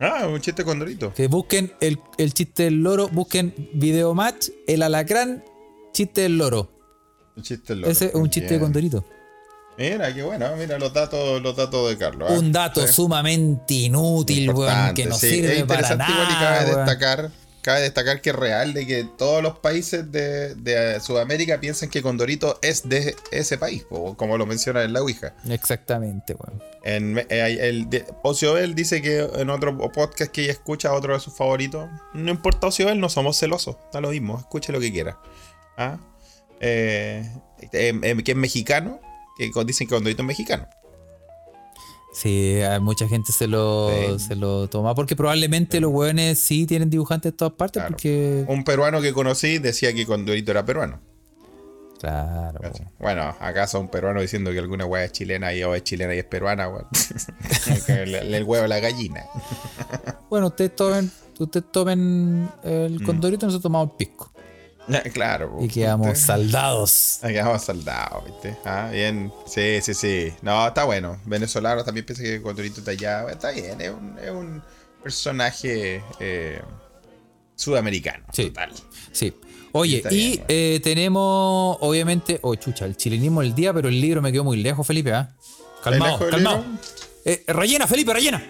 [0.00, 1.14] Ah, un chiste Condorito.
[1.14, 5.44] Que busquen el, el chiste del loro, busquen Video Match, El Alacrán,
[5.92, 6.72] chiste del loro.
[7.36, 7.92] Un chiste del loro.
[7.92, 9.04] Ese es un chiste de Condorito.
[9.80, 12.30] Mira, qué bueno, mira los datos, los datos de Carlos.
[12.30, 12.38] ¿eh?
[12.38, 16.28] Un dato sumamente inútil, weón, que no sirve para nada.
[16.28, 17.30] Y cabe destacar,
[17.62, 22.58] cabe destacar que es real de que todos los países de, Sudamérica piensan que Condorito
[22.60, 25.32] es de ese país, como lo menciona en la Ouija.
[25.48, 26.62] Exactamente, weón.
[26.84, 31.34] En, eh, el, Ociobel dice que en otro podcast que ella escucha, otro de sus
[31.34, 35.18] favoritos, no importa Ociobel, no somos celosos, da lo mismo, escuche lo que quiera.
[35.78, 35.96] ¿Ah?
[36.60, 37.26] Eh,
[37.72, 37.94] que
[38.26, 39.00] es mexicano
[39.40, 40.66] que dicen que Condorito es mexicano.
[42.12, 47.32] Sí, mucha gente se lo, se lo toma porque probablemente los hueones sí tienen dibujantes
[47.32, 47.82] en todas partes.
[47.86, 48.44] Porque...
[48.48, 51.00] Un peruano que conocí decía que Condorito era peruano.
[52.00, 52.58] Claro.
[52.98, 56.18] Bueno, ¿acaso un peruano diciendo que alguna hueá es chilena y o es chilena y
[56.18, 56.70] es peruana?
[57.88, 59.26] el, el, huevo la gallina.
[60.30, 63.04] bueno, ustedes tomen, ustedes tomen el mm.
[63.04, 64.32] Condorito y nosotros tomamos el pisco.
[65.12, 65.58] Claro.
[65.60, 67.18] Y quedamos saldados.
[67.22, 68.56] quedamos saldados, ¿viste?
[68.64, 69.32] Ah, bien.
[69.46, 70.32] Sí, sí, sí.
[70.42, 71.18] No, está bueno.
[71.24, 73.30] Venezolano también piensa que Condorito está allá.
[73.30, 74.62] Está bien, es un, es un
[75.02, 76.60] personaje eh,
[77.54, 78.24] sudamericano.
[78.32, 78.46] Sí.
[78.46, 78.70] Total.
[79.12, 79.34] Sí.
[79.72, 84.32] Oye, y eh, tenemos, obviamente, oh chucha, el chilenismo del día, pero el libro me
[84.32, 85.32] quedó muy lejos, Felipe, ¿ah?
[85.84, 86.64] Calmado, calmado.
[87.24, 88.42] Eh, rellena, Felipe, rellena.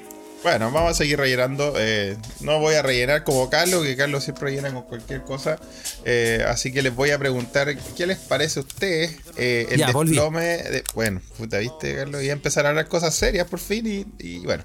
[0.43, 1.75] Bueno, vamos a seguir rellenando.
[1.77, 5.59] Eh, no voy a rellenar como Carlos, que Carlos siempre rellena con cualquier cosa.
[6.05, 10.41] Eh, así que les voy a preguntar qué les parece a ustedes eh, el desplome.
[10.41, 14.39] De, bueno, puta, viste, Carlos, y a empezar a hablar cosas serias por fin y,
[14.47, 14.65] bueno.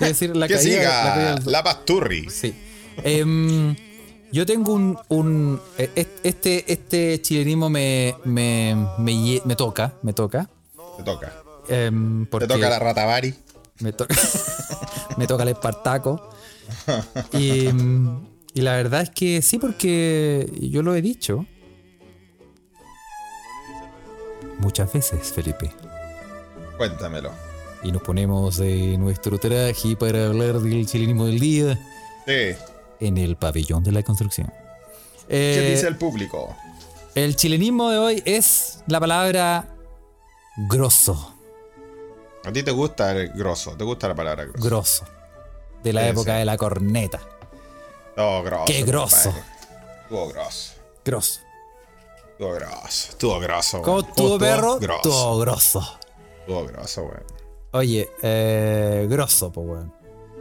[0.00, 2.30] Decir, la que siga la, pasturri.
[2.30, 2.54] Sí.
[3.04, 3.76] Em,
[4.32, 10.48] yo tengo un, un, este este chilenismo me me, me, toca, me toca.
[10.96, 11.32] Te toca.
[11.68, 13.34] Em, Te toca la ratavari.
[13.82, 14.14] Me, toca
[15.16, 16.30] me toca el Espartaco.
[17.32, 17.68] Y,
[18.54, 21.46] y, la verdad es que sí, porque yo lo he dicho.
[24.58, 25.72] Muchas veces, Felipe.
[26.76, 27.32] Cuéntamelo.
[27.82, 31.78] Y nos ponemos de nuestro traje para hablar del chilenismo del día.
[32.26, 32.56] Sí.
[33.00, 34.52] En el pabellón de la construcción.
[35.28, 36.54] ¿Qué eh, dice el público?
[37.14, 39.74] El chilenismo de hoy es la palabra
[40.68, 41.31] grosso.
[42.44, 44.68] A ti te gusta el grosso, te gusta la palabra grosso.
[44.68, 45.04] Grosso.
[45.82, 47.20] De la época de la corneta.
[48.16, 48.64] Oh, grosso.
[48.66, 49.32] Qué grosso.
[50.02, 50.72] Estuvo grosso.
[51.04, 51.40] Grosso.
[52.32, 53.10] Estuvo grosso.
[53.10, 53.82] Estuvo grosso.
[53.82, 54.78] ¿Cómo estuvo, perro?
[54.80, 55.98] Estuvo grosso.
[56.40, 57.24] Estuvo grosso, weón.
[57.72, 59.94] Oye, eh, grosso, pues, weón.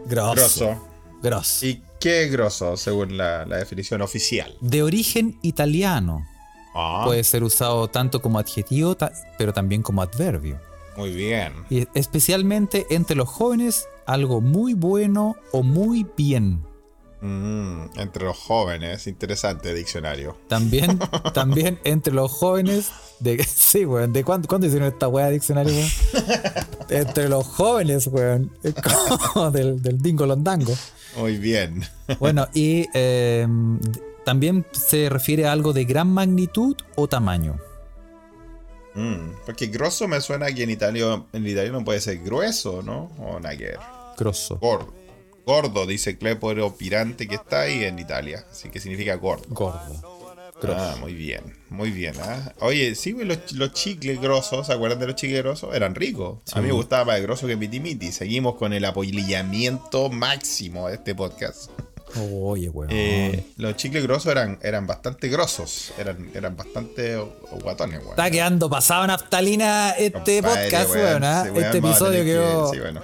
[0.05, 0.65] Grosso.
[0.65, 0.87] Grosso.
[1.21, 1.65] Grosso.
[1.65, 4.57] ¿Y qué grosso según la, definición oficial?
[4.59, 6.25] De origen italiano.
[6.73, 7.03] Ah.
[7.05, 8.97] Puede ser usado tanto como adjetivo,
[9.37, 10.59] pero también como adverbio.
[10.97, 11.53] Muy bien.
[11.69, 16.63] Y especialmente entre los jóvenes, algo muy bueno o muy bien.
[17.21, 20.37] Mm, entre los jóvenes, interesante diccionario.
[20.47, 20.99] También,
[21.33, 25.73] también entre los jóvenes, de, sí, weón, ¿de cuándo, cuándo hicieron esta weá de diccionario,
[25.73, 25.89] weón?
[26.89, 28.51] entre los jóvenes, weón,
[29.33, 30.73] como del, del dingo londango.
[31.17, 31.83] Muy bien.
[32.19, 33.79] Bueno, y em,
[34.25, 37.57] también se refiere a algo de gran magnitud o tamaño.
[38.93, 43.11] Mm, porque grosso me suena que en italiano, en italiano puede ser grueso, ¿no?
[43.19, 43.79] O naguer.
[44.17, 44.57] Grosso.
[44.57, 44.93] Gordo.
[45.45, 48.45] Gordo, dice Cleporo Pirante que está ahí en Italia.
[48.51, 49.45] Así que significa gordo.
[49.49, 50.21] Gordo.
[50.63, 52.13] Ah, muy bien, muy bien.
[52.21, 52.53] ¿ah?
[52.59, 55.73] Oye, sí, los, los, chicles grosos, ¿se acuerdan de los chicles grosos?
[55.73, 56.39] Eran ricos.
[56.53, 58.11] A mí me gustaba más el grosso que Miti Miti.
[58.11, 61.71] Seguimos con el apoyamiento máximo de este podcast.
[62.15, 62.89] Oye, weón.
[62.91, 65.93] Eh, los chicles grosos eran, eran bastante grosos.
[65.97, 67.17] Eran, eran bastante
[67.61, 68.11] guatones, weón.
[68.11, 71.23] Está quedando pasado naftalina este podcast, weón.
[71.23, 71.45] ¿ah?
[71.55, 72.71] este episodio quedó.
[72.71, 73.01] Sí, bueno.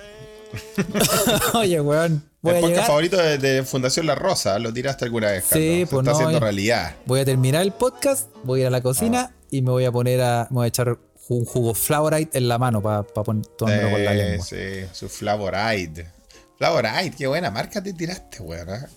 [1.53, 2.23] Oye, weón.
[2.43, 5.67] el podcast favorito de, Fundación La Rosa, lo tiraste alguna vez, Carlos.
[5.67, 6.95] Sí, pues está haciendo realidad.
[7.05, 9.35] Voy a terminar el podcast, voy a ir a la cocina ah.
[9.51, 10.47] y me voy a poner a.
[10.49, 10.97] Me voy a echar
[11.29, 13.23] un jugo Flavorite en la mano para pa
[13.57, 14.45] tomármelo con la lengua.
[14.45, 16.16] Sí, su Flavorite.
[16.57, 18.69] Flavorite, qué buena marca te tiraste, weón.
[18.69, 18.87] ¿eh?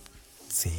[0.51, 0.71] Sí.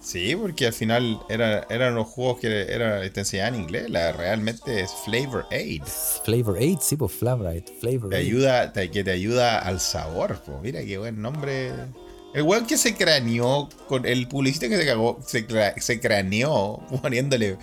[0.00, 3.90] sí, porque al final era, eran los juegos que era, te enseñaban inglés.
[3.90, 5.82] La, realmente es Flavor Aid.
[6.24, 10.40] Flavor Aid, sí, pues Flavor Flavor te ayuda, que te ayuda al sabor.
[10.44, 10.58] Pues.
[10.62, 11.72] Mira qué buen nombre.
[12.34, 17.56] El weón que se craneó, con el publicista que se cagó, se, craneó poniéndole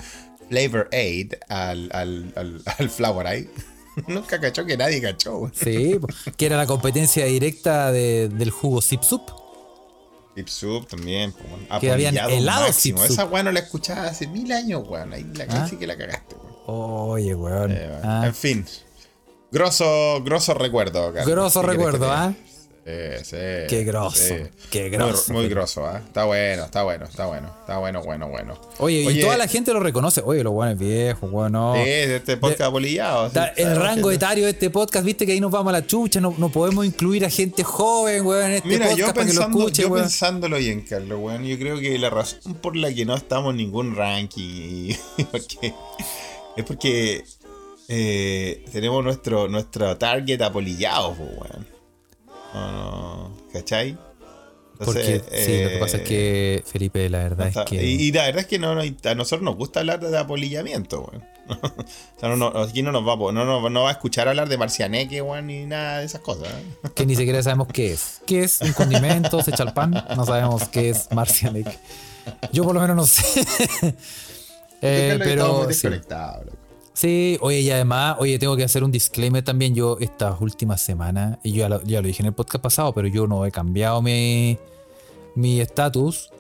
[0.49, 3.47] Flavor Aid al, al, al, al Flavor Aid.
[4.07, 5.51] Nunca cachó que nadie cachó.
[5.53, 5.99] Sí,
[6.37, 9.21] que era la competencia directa del jugo Zip Sup.
[10.35, 14.51] Tip Sub también, pues, que habían helado Zip Esa weón no la escuchaba hace mil
[14.51, 15.13] años, weón.
[15.13, 15.69] Ahí la ¿Ah?
[15.69, 16.55] que la cagaste, weón.
[16.67, 17.71] Oye, weón.
[17.71, 18.23] Eh, ah.
[18.25, 18.65] En fin.
[19.51, 22.33] Grosso, grosso recuerdo, Grosso recuerdo, ¿ah?
[22.85, 22.91] Sí,
[23.23, 23.35] sí.
[23.67, 24.35] Qué grosso.
[24.69, 25.33] Qué grosso.
[25.33, 26.01] Muy, grosso, ¿eh?
[26.05, 27.51] Está bueno, está bueno, está bueno.
[27.61, 28.61] Está bueno, bueno, bueno.
[28.77, 30.21] Oye, y toda la gente lo reconoce.
[30.23, 31.73] Oye, los buenos viejos, bueno.
[31.73, 33.31] Sí, este podcast bolillado.
[33.55, 36.21] el rango etario de este podcast, viste que ahí nos vamos a la chucha.
[36.21, 39.47] No, no podemos incluir a gente joven, weón, en este Mira, podcast yo para pensando,
[39.47, 41.43] que lo escuche, yo pensándolo bien, Carlos, weón.
[41.43, 44.93] Yo creo que la razón por la que no estamos en ningún ranking
[46.55, 47.23] es porque
[47.87, 51.74] eh, tenemos nuestro, nuestro target apolillado, weón.
[52.55, 53.97] No, ¿Cachai?
[54.77, 57.83] Porque sí, lo que pasa es que, eh, Felipe, la verdad es que.
[57.83, 61.23] Y, la verdad es que no, a nosotros nos gusta hablar de apolillamiento, weón.
[61.61, 65.21] o sea, no, aquí no nos va, no, no, va a escuchar hablar de marcianeque,
[65.21, 66.49] weón, ni nada de esas cosas.
[66.49, 66.89] ¿eh?
[66.95, 68.21] que ni siquiera sabemos qué es.
[68.25, 69.41] ¿Qué es un condimento?
[69.41, 69.91] ¿Se echa al pan?
[70.15, 71.77] No sabemos qué es marcianeque.
[72.51, 73.45] Yo por lo menos no sé.
[74.81, 75.71] eh, pero.
[75.71, 75.87] Sí.
[76.95, 79.75] Sí, oye, y además, oye, tengo que hacer un disclaimer también.
[79.75, 82.93] Yo estas últimas semanas, y yo ya lo, ya lo dije en el podcast pasado,
[82.93, 84.57] pero yo no he cambiado mi
[85.35, 86.31] estatus.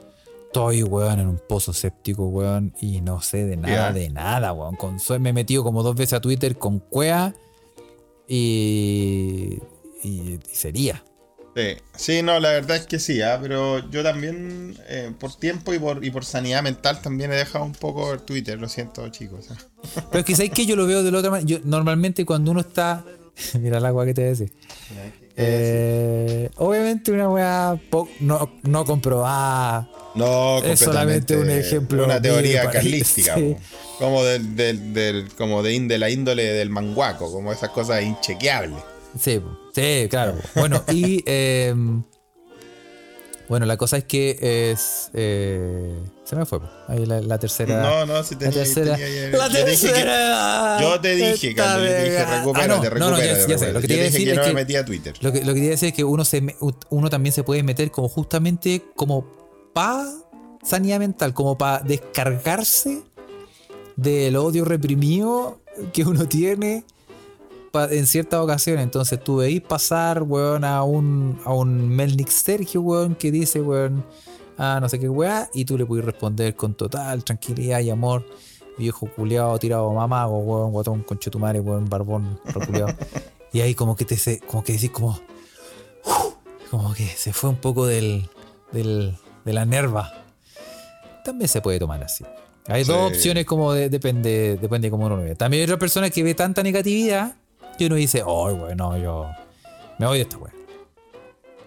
[0.47, 4.77] Estoy, weón, en un pozo séptico, weón, y no sé de nada, de nada, weón.
[4.77, 7.35] Con, me he metido como dos veces a Twitter con cuea
[8.25, 9.59] y,
[10.01, 11.03] y sería.
[11.55, 13.39] Sí, sí, no, la verdad es que sí, ¿ah?
[13.41, 17.63] pero yo también, eh, por tiempo y por, y por sanidad mental, también he dejado
[17.63, 19.47] un poco el Twitter, lo siento, chicos.
[19.51, 19.57] ¿ah?
[20.11, 21.47] Pero es que sabéis que yo lo veo de la otra manera.
[21.47, 23.05] Yo, normalmente cuando uno está.
[23.59, 24.47] Mira el agua que te decía.
[25.37, 27.79] Eh, obviamente una weá
[28.19, 29.89] no, no comprobada.
[30.15, 32.03] No, es solamente un ejemplo.
[32.03, 33.35] Una teoría carlística.
[33.99, 38.83] Como, del, del, como de, de la índole del manguaco, como esas cosas inchequeables.
[39.19, 39.41] Sí,
[39.73, 40.35] sí, claro.
[40.55, 42.03] Bueno, y em,
[43.47, 44.37] bueno, la cosa es que
[44.71, 45.09] es.
[45.13, 46.59] Eh, se me fue.
[46.87, 47.81] Ahí la, tercera.
[47.81, 48.57] No, no, si tenía.
[48.57, 48.97] La tercera.
[49.31, 50.81] la tercera.
[50.81, 52.99] yo te dije, Carlos, te dije, recupérate, ah, no, recupérate.
[52.99, 53.71] No, no, ya, sé.
[53.71, 54.47] Lo que te decir que que.
[54.47, 55.13] Me metí a Twitter.
[55.21, 56.43] Lo que, lo que quería decir es que uno, se,
[56.89, 59.25] uno también se puede meter como justamente como
[59.73, 60.05] pa
[60.63, 63.03] sanidad mental, como para descargarse
[63.95, 65.61] del odio reprimido
[65.93, 66.83] que uno tiene
[67.83, 68.83] en ciertas ocasiones.
[68.83, 74.03] Entonces tú veis pasar, weón, a un, a un Melnick Sergio, weón, que dice, weón,
[74.57, 78.25] ah, no sé qué weá, y tú le puedes responder con total tranquilidad y amor.
[78.77, 82.93] Viejo culiado, tirado mamago, weón, guatón, conchetumare, weón, barbón, reculeado.
[83.53, 85.19] y ahí como que te como que decís como.
[86.69, 88.29] como que se fue un poco del.
[88.71, 90.11] del de la nerva.
[91.23, 92.25] también se puede tomar así.
[92.67, 95.35] Hay dos opciones como depende, depende de cómo uno lo ve.
[95.35, 97.35] También hay otras personas que ve tanta negatividad
[97.75, 99.29] que uno dice, oh, bueno, yo
[99.99, 100.53] me voy de esta weá.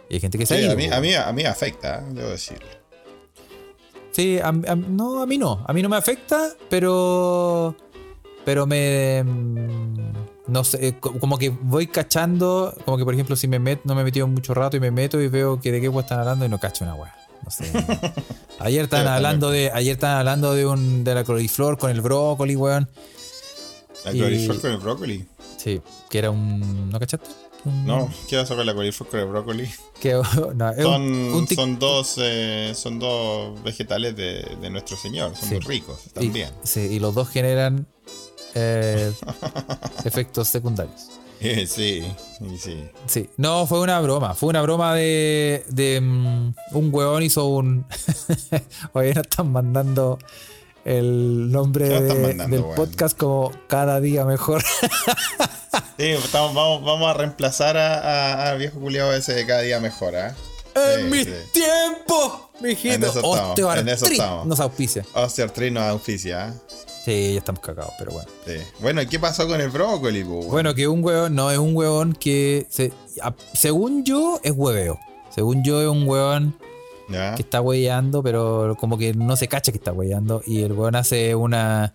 [0.09, 2.67] Y hay gente que se sí, a, mí, a, mí, a mí afecta, debo decirlo.
[4.19, 4.41] Sí,
[4.89, 5.65] no, a mí no.
[5.65, 7.77] A mí no me afecta, pero.
[8.45, 9.23] Pero me.
[9.23, 10.13] Mm,
[10.49, 12.75] no sé, como que voy cachando.
[12.85, 14.91] Como que, por ejemplo, si me meto, no me he metido mucho rato y me
[14.91, 17.15] meto y veo que de qué están hablando y no cacho una weá.
[17.45, 17.71] No sé.
[18.59, 19.71] ayer estaban hablando de.
[19.73, 21.05] Ayer estaban hablando de un.
[21.05, 22.89] de la coliflor con el brócoli, weón.
[24.05, 25.27] ¿La coliflor con el brócoli?
[25.59, 26.89] Sí, que era un.
[26.91, 27.29] ¿No cachaste?
[27.65, 29.69] No, ¿qué vas a con la coliflor con el brócoli?
[31.55, 36.51] son, dos, eh, son dos vegetales de, nuestro Señor, son muy ricos también.
[36.63, 37.87] Y, sí, y los dos generan
[38.55, 39.13] eh,
[40.05, 41.09] efectos secundarios.
[41.67, 42.05] sí,
[42.59, 42.85] sí.
[43.07, 44.35] Sí, no, fue una broma.
[44.35, 47.85] Fue una broma de, de mm, un huevón hizo un.
[48.93, 50.19] Hoy no están mandando
[50.85, 54.63] el nombre del podcast como cada día mejor.
[55.99, 60.33] sí, vamos, a reemplazar a, viejo culiado ese de cada día mejor, ¿eh?
[60.75, 63.13] En mis tiempos, mijito.
[64.45, 65.05] Nos auspicia.
[65.15, 66.53] Osteoartritis nos auspicia, ¿eh?
[67.05, 68.29] Sí, ya estamos cagados, pero bueno.
[68.47, 68.57] Sí.
[68.81, 70.23] Bueno, ¿y qué pasó con el brócoli?
[70.25, 72.67] Bueno, que un huevón, no, es un huevón que,
[73.55, 75.01] según yo, es hueveo.
[75.35, 76.55] Según yo, es un huevón
[77.09, 80.43] que está hueveando, pero como que no se cacha que está hueveando.
[80.47, 81.95] Y el weón hace una.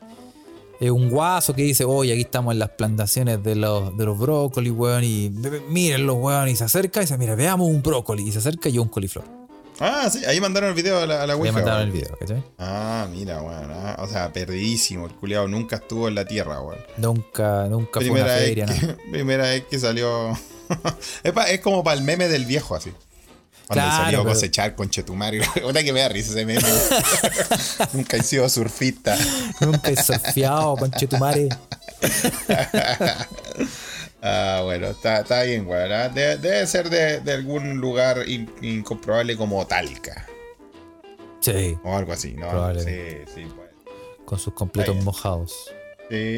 [0.81, 4.73] un guaso que dice, oye, aquí estamos en las plantaciones de los, de los brócolis,
[4.73, 5.31] weón, y
[5.69, 8.69] miren los weón, y se acerca y dice, mira, veamos un brócoli, y se acerca
[8.69, 9.43] y un coliflor.
[9.79, 12.43] Ah, sí, ahí mandaron el video a la, a la Ahí mandaron el video, ¿cachai?
[12.59, 13.71] Ah, mira, weón.
[13.71, 15.07] Ah, o sea, perdidísimo.
[15.07, 16.79] El culiado nunca estuvo en la tierra, weón.
[16.97, 20.31] Nunca, nunca fue una feria, que, Primera vez que salió.
[21.23, 22.91] es, es como para el meme del viejo, así.
[23.73, 25.41] Cuando claro, salió a cosechar con Chetumari.
[25.63, 26.61] Una que me da risa ese meme.
[27.93, 29.17] Nunca he sido surfista.
[29.61, 31.49] Nunca he surfeado con Chetumare.
[34.21, 35.89] ah, bueno, está, está bien, güey.
[36.13, 40.27] Debe, ser de, de algún lugar incomprobable como Talca.
[41.39, 41.77] Sí.
[41.83, 42.73] O algo así, ¿no?
[42.79, 42.89] Sí,
[43.33, 43.69] sí, pues.
[44.25, 45.73] Con sus completos mojados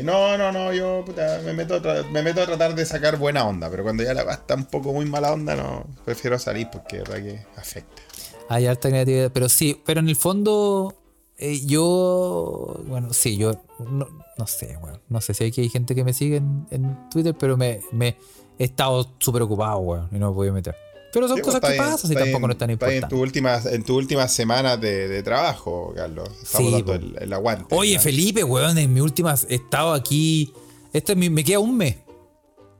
[0.03, 1.03] no, no, no, yo
[1.43, 4.41] me, meto a me meto a tratar de sacar buena onda, pero cuando ya la
[4.55, 8.01] un poco muy mala onda, no, prefiero salir porque es verdad que afecta.
[8.47, 10.95] Hay alta creatividad, pero sí, pero en el fondo
[11.37, 16.03] eh, yo, bueno, sí, yo no, sé, bueno, no sé si hay, hay gente que
[16.03, 18.17] me sigue en, Twitter, pero me, me
[18.57, 20.84] he estado súper ocupado, bueno, y no me voy a meter.
[21.15, 23.05] Pero son cosas que pasan y tampoco no es tan importante.
[23.05, 26.27] En tu última, en tu última semana de, de, trabajo, Carlos.
[26.43, 27.73] Estamos dando el, aguante.
[27.73, 30.51] Oye, Felipe, weón, en mi última he estado aquí.
[30.91, 31.95] Este me queda un mes.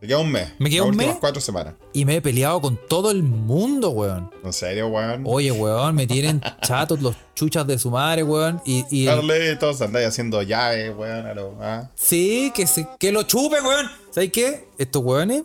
[0.02, 0.50] Me queda un mes.
[0.60, 1.16] Me queda un mes.
[1.18, 1.76] cuatro semanas.
[1.94, 4.30] Y me he peleado con todo el mundo, weón.
[4.44, 5.24] ¿En serio, weón?
[5.26, 8.62] Oye, weón, me tienen chatos los chuchas de su madre, weón.
[8.66, 9.08] Y, y
[9.56, 11.26] todos andáis haciendo llaves, weón.
[11.26, 11.90] A lo, ¿ah?
[11.96, 13.90] Sí, que, se, que lo chupe, weón.
[14.12, 14.68] ¿Sabes qué?
[14.78, 15.44] Estos weones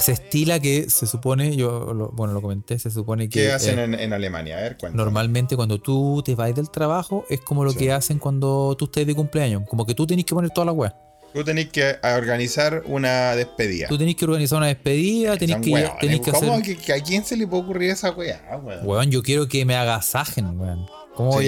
[0.00, 3.40] se estila que se supone, yo bueno, lo comenté, se supone que.
[3.40, 4.58] ¿Qué hacen eh, en, Alemania?
[4.58, 5.02] A ver, cuéntame.
[5.02, 9.06] Normalmente cuando tú te vas del trabajo es como lo que hacen cuando tú estés
[9.06, 9.62] de cumpleaños.
[9.68, 10.96] Como que tú tenés que poner toda la weá.
[11.32, 13.86] Tú tenés que organizar una despedida.
[13.86, 17.36] Tú tenés que organizar una despedida, tenés que, tenés que ¿Cómo que, a quién se
[17.36, 18.86] le puede ocurrir esa weá, weón?
[18.86, 20.86] Weón, yo quiero que me agasajen, weón.
[21.14, 21.40] ¿Cómo,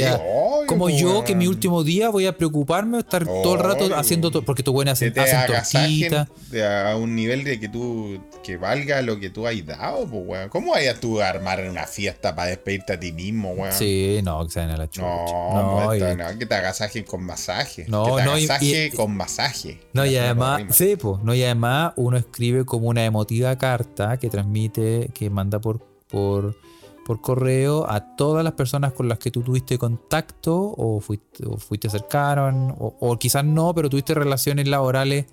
[0.88, 4.42] yo que mi último día voy a preocuparme, estar todo el rato haciendo todo?
[4.42, 6.26] Porque tú buenas hacen, hacen.
[6.62, 10.48] A un nivel de que tú, que valga lo que tú has dado, pues, weón.
[10.48, 13.72] ¿Cómo vayas tú a armar una fiesta para despedirte a ti mismo, weón?
[13.72, 15.06] Sí, no, que se a la chucha.
[15.06, 17.86] No, no, no, que te agasajen con masaje.
[17.88, 19.80] No, que te agasaje con masaje.
[19.92, 24.28] No, y además, sí, pues, no, y además uno escribe como una emotiva carta que
[24.28, 26.56] transmite, que manda por, por
[27.04, 31.56] por correo a todas las personas con las que tú tuviste contacto o fuiste, o
[31.56, 35.26] fuiste cercano, o, quizás no, pero tuviste relaciones laborales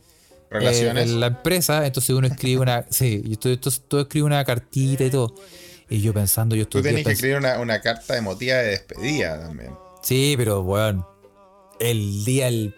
[0.51, 1.85] eh, en la empresa.
[1.85, 2.85] Entonces uno escribe una.
[2.89, 5.35] sí, y tú, tú, escribes una cartita y todo.
[5.89, 6.81] Y yo pensando, yo estoy.
[6.81, 9.71] Tú tenés que escribir una, una, carta emotiva de despedida también.
[10.01, 11.05] Sí, pero, weón.
[11.79, 12.75] el día el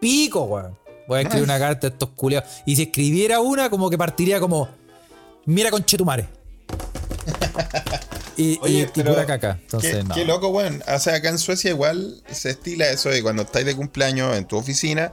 [0.00, 0.76] pico, weón.
[1.06, 2.48] Voy a escribir una carta a estos culiados.
[2.64, 4.68] Y si escribiera una, como que partiría como.
[5.46, 6.26] Mira con Chetumare.
[8.36, 9.58] y, Oye, pura caca.
[9.60, 10.82] Entonces, qué, loco, weón.
[10.86, 14.46] O sea, acá en Suecia igual se estila eso de cuando estáis de cumpleaños en
[14.46, 15.12] tu oficina,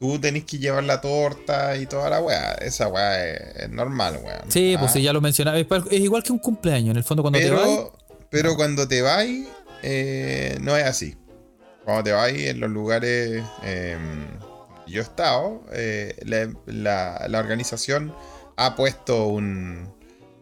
[0.00, 2.52] tú tenés que llevar la torta y toda la weá.
[2.54, 4.50] Esa weá es, normal, weón.
[4.50, 5.58] Sí, pues sí, ya lo mencionaba.
[5.58, 7.68] Es, igual que un cumpleaños, en el fondo, cuando te vas.
[8.30, 9.26] Pero cuando te vas,
[9.82, 11.16] eh, no es así.
[11.84, 13.42] Cuando te vas en los lugares.
[13.62, 13.96] Eh,
[14.86, 18.14] yo he estado, eh, la, la organización
[18.56, 19.92] ha puesto un,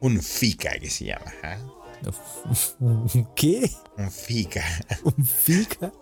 [0.01, 1.33] un FICA que se llama.
[2.13, 3.07] ¿Ah?
[3.37, 3.71] ¿Qué?
[3.97, 4.65] Un fica.
[5.05, 5.93] ¿Un fica?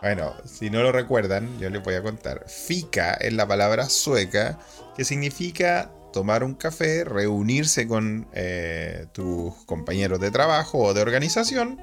[0.00, 2.44] Bueno, si no lo recuerdan, yo les voy a contar.
[2.46, 4.58] Fica es la palabra sueca
[4.96, 11.78] que significa tomar un café, reunirse con eh, tus compañeros de trabajo o de organización,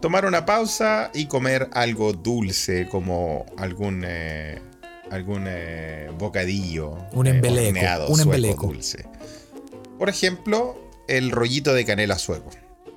[0.00, 4.60] tomar una pausa y comer algo dulce como algún eh,
[5.10, 9.04] algún eh, bocadillo, un embeleco, un embeleco dulce.
[9.98, 10.78] Por ejemplo,
[11.08, 12.50] el rollito de canela sueco.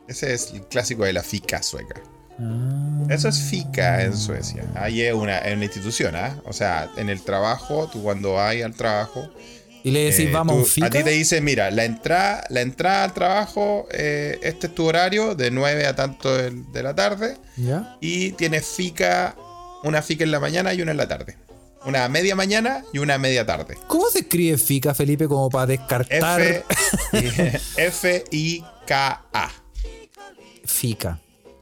[0.07, 2.01] Ese es el clásico de la fica sueca.
[2.39, 3.05] Ah.
[3.09, 4.63] Eso es FICA en Suecia.
[4.75, 6.41] Ahí es una, institución, ¿ah?
[6.45, 9.29] O sea, en el trabajo, tú cuando vas al trabajo.
[9.83, 10.87] Y le decís, eh, vamos, FICA.
[10.87, 14.85] A ti te dicen, mira, la entrada, la entrada al trabajo, eh, este es tu
[14.85, 17.37] horario, de 9 a tanto de, la tarde.
[17.57, 17.97] ¿Ya?
[17.99, 19.35] Y tienes FICA,
[19.83, 21.37] una FICA en la mañana y una en la tarde.
[21.85, 23.77] Una media mañana y una media tarde.
[23.87, 26.41] ¿Cómo se escribe FICA, Felipe, como para descartar?
[27.77, 29.62] F-I-K-A.
[30.63, 31.19] FICA.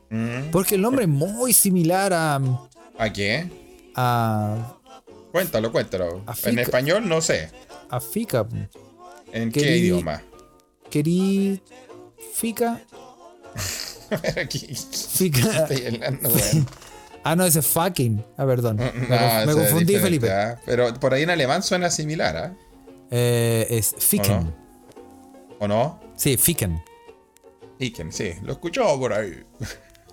[0.10, 0.52] Mm.
[0.52, 2.39] Porque el nombre es muy similar a.
[2.97, 3.49] ¿A qué?
[3.95, 4.78] A.
[5.32, 6.24] Cuéntalo, cuéntalo.
[6.43, 7.49] en español no sé.
[7.89, 8.45] A Fica.
[9.32, 10.22] ¿En qué idioma?
[10.89, 11.62] Querí.
[12.34, 12.82] Fica.
[15.18, 15.68] Fica.
[17.24, 18.26] Ah, no, ese es fucking.
[18.36, 18.78] Ah, perdón.
[18.78, 20.32] me, confundí, Felipe.
[20.32, 20.60] ¿ah?
[20.66, 22.54] Pero por ahí en alemán suena similar, ¿ah?
[23.12, 24.52] Eh, es Ficken.
[25.60, 25.99] ¿O no?
[26.16, 26.82] Sí, Ficken.
[27.82, 28.34] Ficken, sí.
[28.44, 29.44] Lo escuchó por ahí.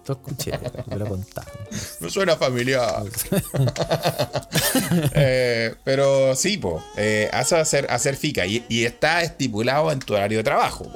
[0.06, 0.52] Lo escuché,
[0.86, 1.52] me lo contaron.
[2.00, 3.04] Me suena familiar.
[5.14, 10.44] Eh, pero sí, po, eh, hacer, hacer FICA y, está estipulado en tu horario de
[10.44, 10.86] trabajo.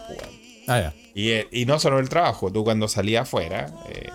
[0.69, 1.47] Ah, ya.
[1.51, 4.09] Y, no solo el trabajo, tú cuando salías afuera, eh,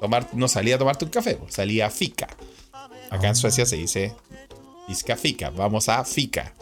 [0.00, 2.28] tomar, no salía a tomarte un café, salía a FICA.
[3.10, 3.34] Acá en ah.
[3.34, 4.14] Suecia se dice
[4.88, 6.52] Isca FICA, vamos a FICA.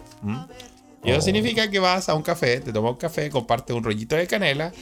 [1.05, 1.23] Y eso oh.
[1.23, 4.73] significa que vas a un café, te tomas un café, compartes un rollito de canela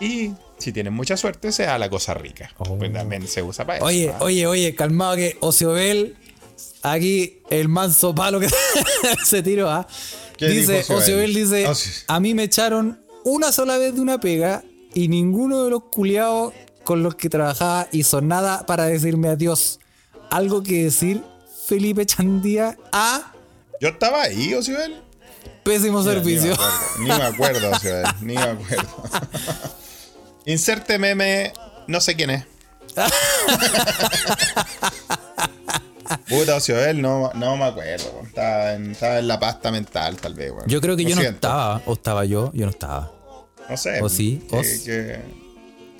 [0.00, 2.52] y si tienes mucha suerte, sea la cosa rica.
[2.58, 2.76] Oh.
[2.76, 3.86] Pues también se usa para eso.
[3.86, 6.16] Oye, oye, oye, calmado que Ociobel,
[6.82, 8.48] aquí el manso palo que
[9.24, 9.86] se tiró, ¿ah?
[10.38, 11.66] Dice, Ociobel dice,
[12.06, 14.64] a mí me echaron una sola vez de una pega
[14.94, 16.54] y ninguno de los culiados
[16.84, 19.80] con los que trabajaba hizo nada para decirme adiós.
[20.30, 21.22] Algo que decir,
[21.66, 23.32] Felipe Chandía, a...
[23.80, 25.09] Yo estaba ahí, Ociobel.
[25.62, 26.54] Pésimo servicio.
[26.98, 29.02] Ni me acuerdo, Ociobel, ni me acuerdo.
[30.46, 31.52] Inserte meme,
[31.86, 32.44] no sé quién es.
[36.28, 38.22] Puta ocio, él no, no me acuerdo.
[38.24, 40.52] Estaba en, estaba en, la pasta mental, tal vez.
[40.66, 41.82] Yo creo que yo no estaba.
[41.86, 43.12] O estaba yo, yo no estaba.
[43.68, 44.00] No sé.
[44.02, 44.44] O sí.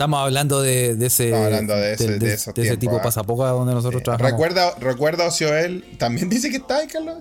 [0.00, 1.26] Estamos hablando de, de ese.
[1.26, 3.02] Estamos hablando de ese, de, ese tipo de ¿ah?
[3.02, 4.32] pasapoca donde nosotros trabajamos.
[4.32, 5.84] Recuerda, recuerda Ocioel.
[5.98, 7.18] También dice que está ahí, Carlos.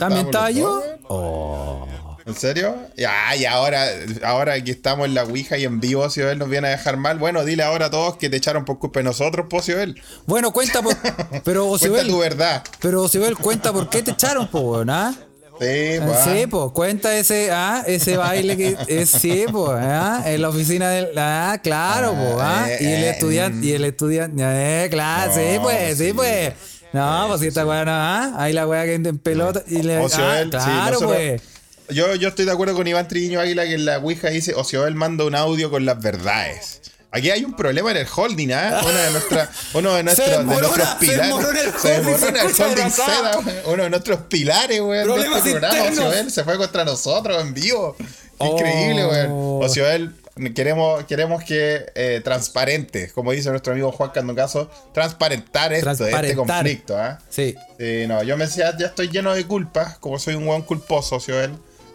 [0.00, 0.82] ¿También estaba yo?
[1.06, 1.86] Oh.
[2.26, 2.74] ¿En serio?
[2.96, 3.86] Ya, y ahora,
[4.24, 7.20] ahora que estamos en la Ouija y en vivo, él nos viene a dejar mal,
[7.20, 10.02] bueno, dile ahora a todos que te echaron por culpa de nosotros, él.
[10.26, 10.96] Bueno, cuenta, por,
[11.44, 12.64] pero Cuenta tu verdad.
[12.80, 15.14] Pero él cuenta por qué te echaron, po, ¿no?
[15.58, 16.18] Sí, pues.
[16.24, 20.22] Sí, pues, cuenta ese, ah, ese baile que es, sí, pues, ¿ah?
[20.26, 22.68] en la oficina del, ah, claro, pues, ¿ah?
[22.78, 26.52] y el estudiante, y el estudiante, eh, claro, sí, pues, sí, pues.
[26.92, 28.32] No, pues si esta weá no, ¿ah?
[28.36, 31.42] Ahí la weá que en pelota, y le, ah, claro, pues.
[31.88, 34.64] Yo, yo estoy de acuerdo con Iván Triño Águila que en la Ouija dice, o
[34.64, 36.80] si él manda un audio con las verdades.
[37.16, 38.82] Aquí hay un problema en el holding, ¿ah?
[38.84, 41.34] Uno de, nuestra, uno de, nuestros, de nuestros pilares.
[41.80, 45.90] Se demoró en el holding seda, Uno de nuestros pilares, weón, de este programa.
[45.90, 47.96] Ocioel se fue contra nosotros en vivo.
[48.38, 49.30] Increíble, weón.
[49.30, 49.60] Oh.
[49.64, 50.14] Ocioel,
[50.54, 56.98] queremos, queremos que eh, transparente, como dice nuestro amigo Juan Candocaso, transparentar esto, este conflicto,
[56.98, 57.18] ¿ah?
[57.30, 57.54] Sí.
[57.78, 61.16] Sí, no, yo me decía, ya estoy lleno de culpas, como soy un weón culposo,
[61.16, 61.52] Ocioel.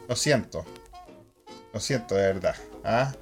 [0.09, 0.65] Lo siento.
[1.75, 2.55] Lo siento, de verdad.
[2.83, 3.13] ¿Ah?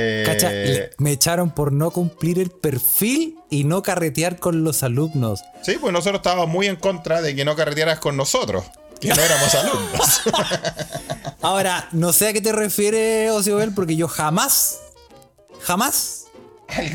[0.00, 5.42] Eh, me echaron por no cumplir el perfil y no carretear con los alumnos.
[5.62, 8.64] Sí, pues nosotros estábamos muy en contra de que no carretearas con nosotros,
[9.00, 10.20] que no éramos alumnos.
[11.42, 14.78] Ahora, no sé a qué te refieres, Ociobel, porque yo jamás,
[15.60, 16.26] jamás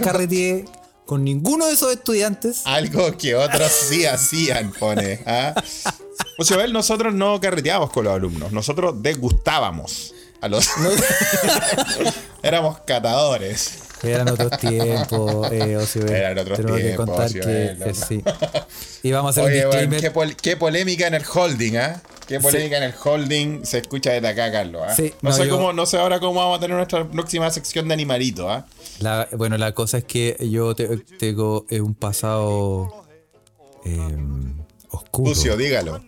[0.01, 0.64] carreteé
[1.06, 2.62] con ninguno de esos estudiantes.
[2.64, 5.22] Algo que otros sí hacían, pone.
[5.26, 5.62] ¿ah?
[6.38, 10.14] Ociobel, nosotros no carreteábamos con los alumnos, nosotros degustábamos
[10.44, 10.70] a los.
[12.44, 13.80] Éramos catadores.
[14.04, 15.78] Eran otros tiempos, eh,
[16.10, 16.82] Eran otros tiempos.
[16.82, 18.22] Que contar que, eh, sí.
[19.02, 20.36] Y vamos a hacer un disclaimer.
[20.36, 21.91] qué, polémica en el holding, ¿ah?
[21.91, 22.14] ¿eh?
[22.28, 24.82] Qué polémica en el holding se escucha desde acá, Carlos.
[24.98, 27.94] Sí, no, sé cómo, no sé ahora cómo vamos a tener nuestra próxima sección de
[27.94, 28.50] animalito.
[28.50, 28.66] ¿ah?
[29.32, 33.06] bueno, la cosa es que yo tengo eh, un pasado
[33.86, 34.18] eh,
[34.89, 35.34] oscuro.
[35.34, 36.04] Sucio, dígalo.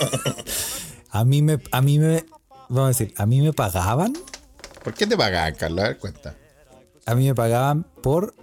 [1.10, 2.24] a mí me, a mí me,
[2.74, 4.12] vamos a decir, a mí me pagaban.
[4.82, 5.84] ¿Por qué te pagaban, Carlos?
[5.84, 6.34] A ver, cuenta.
[7.06, 8.34] a mí me pagaban por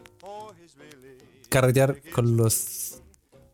[1.49, 3.01] carretear con los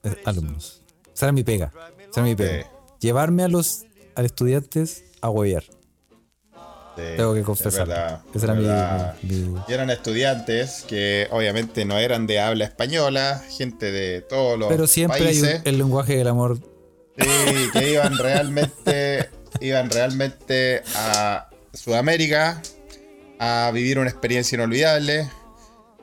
[0.03, 0.82] eh, alumnos.
[1.13, 1.71] Esa era mi pega.
[1.99, 2.69] Esa era mi pega.
[2.99, 5.63] Llevarme a los a estudiantes a huevear.
[6.95, 8.23] Tengo que confesar.
[8.34, 9.36] Esa era mi,
[9.67, 14.88] Y eran estudiantes que obviamente no eran de habla española, gente de todos los Pero
[14.88, 16.57] siempre hay el lenguaje del amor.
[17.17, 19.30] Sí, que iban realmente,
[19.60, 22.62] iban realmente a Sudamérica
[23.39, 25.30] a vivir una experiencia inolvidable.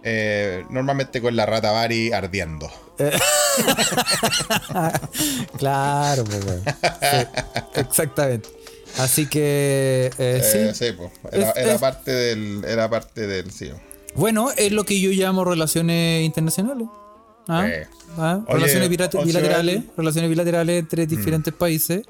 [0.04, 2.68] Eh, normalmente con la rata Bari ardiendo.
[5.58, 6.44] claro, pues,
[7.76, 8.48] exactamente.
[8.98, 10.86] Así que eh, eh, sí.
[10.92, 11.12] pues,
[11.56, 12.64] era, parte del.
[12.64, 13.50] Era parte del.
[13.50, 13.70] Sí.
[14.14, 16.88] Bueno, es lo que yo llamo relaciones internacionales.
[17.48, 17.68] ¿Ah?
[18.18, 18.40] ¿Ah?
[18.48, 21.08] relaciones bilaterales, relaciones bilaterales entre mm.
[21.08, 22.02] diferentes países.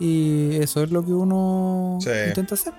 [0.00, 2.72] Y eso es lo que uno intenta hacer.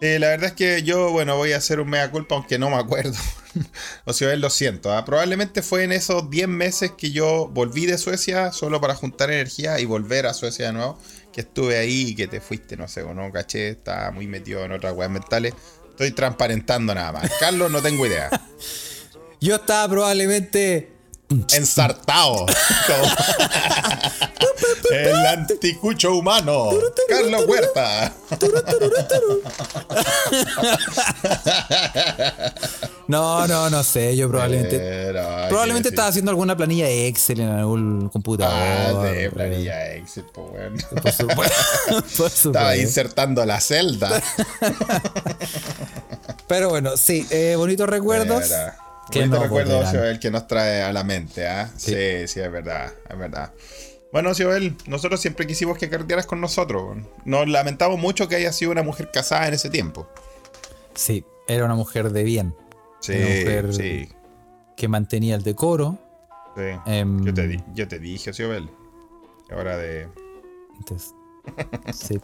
[0.00, 2.68] Eh, la verdad es que yo, bueno, voy a hacer un mea culpa, aunque no
[2.68, 3.16] me acuerdo.
[4.04, 4.92] o sea, lo siento.
[4.92, 5.04] ¿ah?
[5.04, 9.80] Probablemente fue en esos 10 meses que yo volví de Suecia solo para juntar energía
[9.80, 10.98] y volver a Suecia de nuevo.
[11.32, 14.64] Que estuve ahí y que te fuiste, no sé, o no, caché, estaba muy metido
[14.64, 15.54] en otras weas mentales.
[15.90, 17.30] Estoy transparentando nada más.
[17.40, 18.28] Carlos, no tengo idea.
[19.40, 20.92] yo estaba probablemente
[21.54, 22.46] ensartado.
[25.10, 26.70] El anticucho humano.
[27.08, 28.12] Carlos Huerta.
[33.06, 34.16] No, no, no sé.
[34.16, 35.12] Yo probablemente.
[35.48, 38.54] probablemente estaba haciendo alguna planilla Excel en algún computador.
[38.56, 40.76] Ah, de planilla Excel, pues bueno.
[42.26, 44.22] Estaba insertando la celda.
[46.48, 48.50] Pero bueno, sí, eh, bonitos recuerdos.
[49.10, 51.70] Que no recuerdo, el que nos trae a la mente, ¿ah?
[51.76, 51.92] Sí.
[52.26, 53.52] sí, es verdad, es verdad.
[54.14, 56.96] Bueno, Sioel, nosotros siempre quisimos que cartearas con nosotros.
[57.24, 60.08] Nos lamentamos mucho que haya sido una mujer casada en ese tiempo.
[60.94, 62.54] Sí, era una mujer de bien.
[63.00, 64.08] Sí, una mujer sí.
[64.76, 65.98] Que mantenía el decoro.
[66.54, 66.62] Sí.
[66.86, 68.70] Em, yo, te, yo te dije, Sioel.
[69.50, 70.06] Hora de.
[70.78, 71.12] Entonces,
[71.92, 72.20] sí.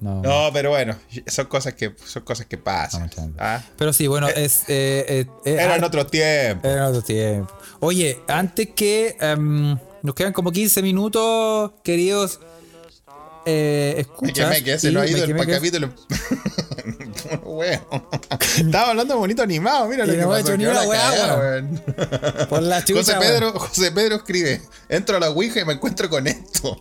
[0.00, 0.50] No.
[0.52, 0.96] pero bueno,
[1.28, 3.08] son cosas que son cosas que pasan.
[3.38, 3.62] ¿ah?
[3.78, 4.64] Pero sí, bueno, eh, es.
[4.66, 6.66] Eh, eh, era en otro tiempo.
[6.66, 7.56] Era en otro tiempo.
[7.78, 12.40] Oye, antes que em, nos quedan como 15 minutos, queridos.
[13.44, 14.50] Eh, escuchas.
[14.50, 15.92] Me que se ha ido el capítulo.
[18.56, 20.38] Estaba hablando bonito animado, mira lo que pasó.
[20.38, 20.82] Hecho ni una
[22.48, 26.08] Por la chucha, José Pedro, José Pedro escribe, entro a la Ouija y me encuentro
[26.10, 26.78] con esto.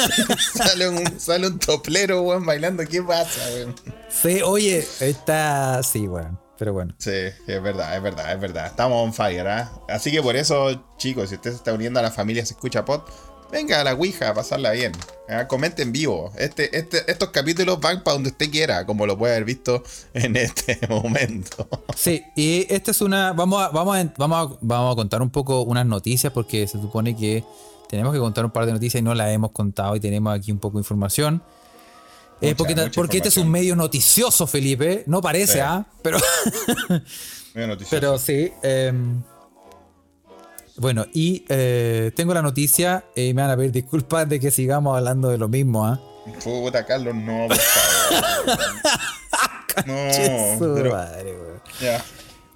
[0.54, 2.84] sale, un, sale un toplero, weón, bailando.
[2.86, 3.74] ¿Qué pasa, weón?
[4.10, 5.82] Sí, oye, está...
[5.82, 6.43] Sí, weón.
[6.58, 6.94] Pero bueno.
[6.98, 8.66] Sí, es verdad, es verdad, es verdad.
[8.66, 9.72] Estamos on fire, ¿ah?
[9.88, 12.84] Así que por eso, chicos, si usted se está uniendo a la familia Se Escucha
[12.84, 13.02] Pod,
[13.50, 14.92] venga a la Ouija a pasarla bien.
[15.28, 15.46] ¿ah?
[15.46, 16.32] Comente en vivo.
[16.36, 19.82] Este, este, estos capítulos van para donde usted quiera, como lo puede haber visto
[20.12, 21.68] en este momento.
[21.96, 23.32] Sí, y esta es una.
[23.32, 27.44] Vamos a, vamos vamos vamos a contar un poco unas noticias, porque se supone que
[27.88, 30.50] tenemos que contar un par de noticias y no las hemos contado y tenemos aquí
[30.52, 31.42] un poco de información.
[32.44, 35.04] Eh, porque, porque este es un medio noticioso, Felipe.
[35.06, 35.86] No parece, ¿ah?
[36.02, 36.18] Pero.
[37.90, 38.52] Pero sí.
[38.62, 39.22] Em,
[40.76, 44.96] bueno, y eh, tengo la noticia y me van a pedir disculpas de que sigamos
[44.96, 46.00] hablando de lo mismo, ¿ah?
[46.42, 48.58] Puta, Carlos, no, por favor.
[49.86, 51.36] no, madre,
[51.80, 52.04] ya.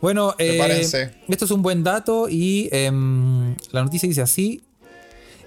[0.01, 4.63] Bueno, eh, esto es un buen dato y em, la noticia dice así.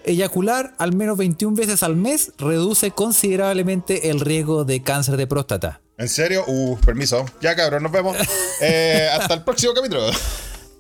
[0.06, 5.82] Eyacular al menos 21 veces al mes reduce considerablemente el riesgo de cáncer de próstata.
[5.97, 6.43] ¿En serio?
[6.47, 7.26] Uh, permiso.
[7.41, 8.18] Ya cabrón, nos vemos.
[8.64, 10.12] Eh, hasta el próximo capítulo.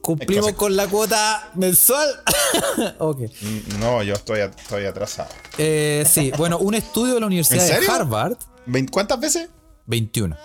[0.01, 2.07] Cumplimos con la cuota mensual.
[2.99, 3.21] ok.
[3.21, 5.29] Mm, no, yo estoy, estoy atrasado.
[5.57, 8.37] Eh, sí, bueno, un estudio de la Universidad de Harvard.
[8.91, 9.49] ¿Cuántas veces?
[9.87, 10.37] 21.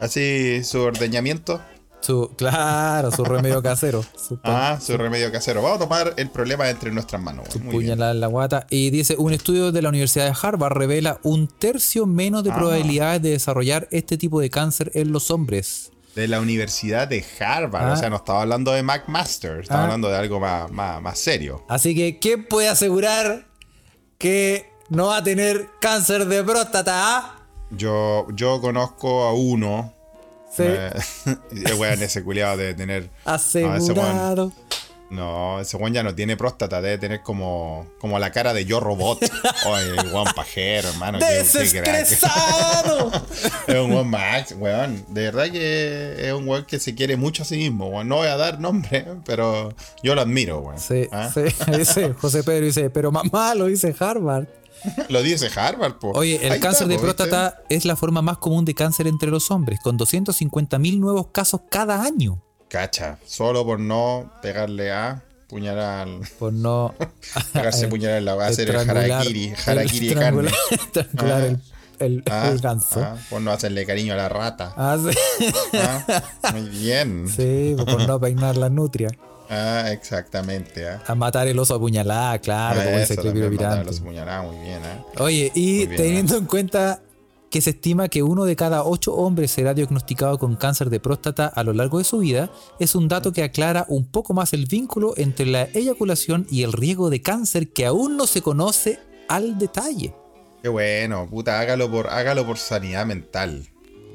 [0.00, 1.60] Así, su ordeñamiento.
[2.08, 4.02] Su, claro, su remedio casero.
[4.42, 5.60] ah, su remedio casero.
[5.60, 7.48] Vamos a tomar el problema entre nuestras manos.
[7.52, 8.66] Su puñalada en la guata.
[8.70, 12.56] Y dice, un estudio de la Universidad de Harvard revela un tercio menos de ah.
[12.56, 15.92] probabilidades de desarrollar este tipo de cáncer en los hombres.
[16.14, 17.92] De la Universidad de Harvard.
[17.92, 18.10] O sea, ah.
[18.10, 19.84] no estaba hablando de McMaster, estaba ah.
[19.84, 21.66] hablando de algo más, más, serio.
[21.68, 23.48] Así que, ¿quién puede asegurar
[24.16, 27.34] que no va a tener cáncer de próstata?
[27.70, 29.97] Yo, yo conozco a uno
[31.50, 33.10] El weón ese culiado debe tener.
[33.24, 34.52] Asegurado.
[35.10, 38.78] No, ese weón ya no tiene próstata, debe tener como, como la cara de yo
[38.78, 39.20] robot.
[39.66, 41.18] Oye, el weón pajero, hermano.
[41.18, 43.10] ¡Desestresado!
[43.66, 45.06] es un weón Max, weón.
[45.08, 48.06] De verdad que es un weón que se quiere mucho a sí mismo, weón.
[48.08, 50.78] No voy a dar nombre, pero yo lo admiro, weón.
[50.78, 51.30] Sí, ¿Ah?
[51.32, 51.40] sí,
[51.74, 54.46] dice José Pedro dice, pero mamá lo dice Harvard.
[55.08, 56.12] Lo dice Harvard, po.
[56.14, 59.80] Oye, el cáncer de próstata es la forma más común de cáncer entre los hombres,
[59.82, 62.42] con 250.000 nuevos casos cada año.
[62.68, 66.08] Cacha, solo por no pegarle a puñalar.
[66.38, 66.94] Por no.
[67.52, 69.54] pegarse puñalar en la base, el harakiri.
[69.66, 70.50] Harakiri de carne.
[70.70, 71.60] Estrangular el,
[71.98, 73.00] el, ah, el, ganso.
[73.00, 74.74] Ah, por no hacerle cariño a la rata.
[74.76, 75.46] Ah, sí.
[75.74, 76.22] Ah,
[76.52, 77.26] muy bien.
[77.28, 79.08] Sí, por no peinar la nutria.
[79.48, 80.84] Ah, exactamente.
[80.84, 80.98] ¿eh?
[81.06, 84.00] A matar el oso apuñalada, claro, como dice Clipiro Virante.
[84.00, 85.04] muy bien, ¿eh?
[85.18, 87.00] Oye, y teniendo en cuenta
[87.50, 91.46] que se estima que uno de cada ocho hombres será diagnosticado con cáncer de próstata
[91.46, 94.66] a lo largo de su vida, es un dato que aclara un poco más el
[94.66, 99.58] vínculo entre la eyaculación y el riesgo de cáncer que aún no se conoce al
[99.58, 100.14] detalle.
[100.62, 103.68] Qué bueno, puta, hágalo por, hágalo por sanidad mental.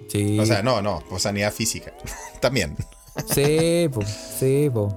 [0.10, 0.38] Sí.
[0.40, 1.94] O sea, no, no, por sanidad física.
[2.40, 2.76] También.
[3.34, 4.10] Sí, pues,
[4.40, 4.94] sí, pues.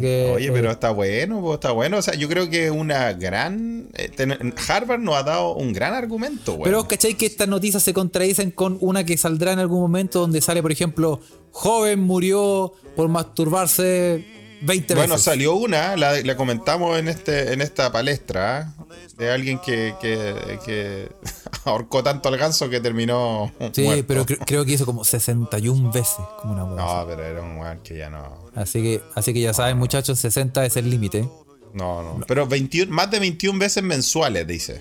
[0.00, 0.32] que.
[0.34, 1.98] Oye, pero está bueno, pues, está bueno.
[1.98, 3.88] O sea, yo creo que una gran.
[3.94, 6.64] Eh, Harvard nos ha dado un gran argumento, güey.
[6.64, 7.14] Pero, ¿cachai?
[7.14, 10.72] Que estas noticias se contradicen con una que saldrá en algún momento donde sale, por
[10.72, 11.20] ejemplo,
[11.52, 15.08] joven murió por masturbarse 20 veces.
[15.08, 18.72] Bueno, salió una, la, comentamos en, este, en esta palestra,
[19.16, 21.08] de alguien que, que,
[21.64, 23.52] ahorcó tanto al ganso que terminó.
[23.72, 26.16] Sí, pero creo que hizo como 61 veces.
[26.40, 28.50] Como una no, pero era un weón que ya no.
[28.54, 31.28] Así que, así que ya saben, muchachos, 60 es el límite.
[31.72, 32.24] No, no.
[32.26, 34.80] Pero 21, más de 21 veces mensuales, dice.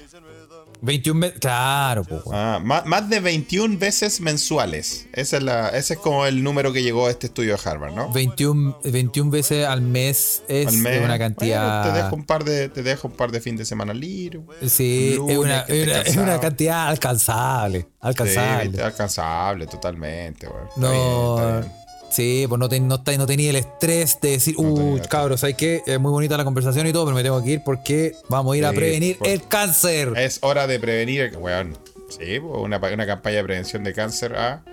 [0.84, 2.22] 21 veces, claro, pues.
[2.34, 5.08] Ah, más, de 21 veces mensuales.
[5.14, 7.94] Esa es la, ese es como el número que llegó a este estudio de Harvard,
[7.94, 8.12] ¿no?
[8.12, 11.84] 21, 21 veces al mes es una cantidad.
[11.94, 14.42] te dejo un par de, te dejo un par de fin de semana libre.
[14.68, 17.88] Sí, es, una, es, una, cantidad alcanzable.
[18.02, 18.78] Alcanzable.
[18.78, 20.64] Sí, alcanzable, totalmente, güey.
[20.76, 21.83] No.
[22.14, 25.82] Sí, pues no, no, tenía el estrés de decir, uh, cabros, ¿sabes qué?
[25.88, 28.58] Es muy bonita la conversación y todo, pero me tengo que ir porque vamos a
[28.58, 30.14] ir a prevenir el cáncer.
[30.16, 31.76] Es hora de prevenir, weón.
[32.10, 34.54] Sí, pues, una, una campaña de prevención de cáncer a.
[34.54, 34.64] Ah.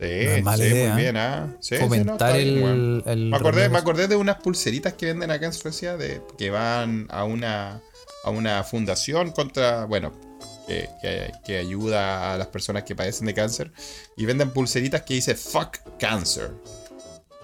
[0.00, 1.56] Sí, sí muy bien, ¿ah?
[1.60, 5.96] Sí, Fomentar el, me, acordé, me acordé de unas pulseritas que venden acá en Suecia
[5.96, 7.80] de, que van a una,
[8.24, 10.12] a una fundación contra, bueno,
[10.66, 13.72] que, ayuda a las personas que padecen de cáncer.
[14.16, 16.50] Y venden pulseritas que dice Fuck Cancer.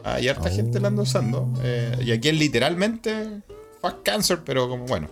[0.04, 1.52] Hay harta gente la anda usando.
[1.62, 3.42] Eh, y aquí es literalmente
[3.80, 5.08] Fuck Cancer, pero como bueno.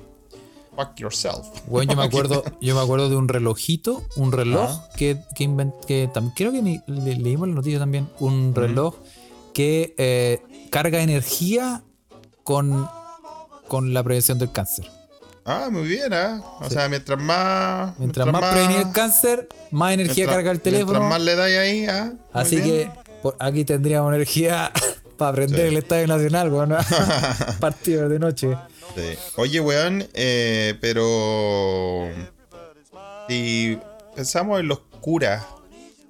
[0.75, 1.47] Fuck yourself.
[1.67, 6.11] Bueno, yo me acuerdo, yo me acuerdo de un relojito, un reloj que, que, que
[6.37, 8.09] creo que leímos la noticia también.
[8.21, 8.95] Un reloj
[9.53, 10.41] que eh,
[10.71, 11.83] carga energía
[12.45, 12.89] con,
[13.67, 14.89] con la prevención del cáncer.
[15.51, 16.43] Ah, muy bien, ¿eh?
[16.61, 17.99] O sea, mientras más.
[17.99, 21.01] Mientras, más, prevenir el cáncer, más energía carga el teléfono.
[21.01, 22.13] Mientras más le dais ahí, ¿ah?
[22.35, 22.91] Así que
[23.39, 24.71] aquí tendríamos energía
[25.17, 26.77] para prender el Estadio Nacional, weón.
[27.61, 28.59] Partido de noche.
[28.95, 29.19] Sí.
[29.37, 32.11] Oye, weón, eh, pero.
[33.27, 33.79] Si
[34.15, 35.47] pensamos en los curas,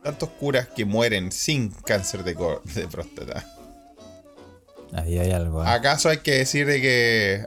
[0.03, 2.35] tantos curas que mueren sin cáncer de,
[2.75, 3.47] de próstata.
[4.95, 5.63] Ahí hay algo.
[5.63, 5.69] ¿eh?
[5.69, 7.47] ¿Acaso hay que decir de que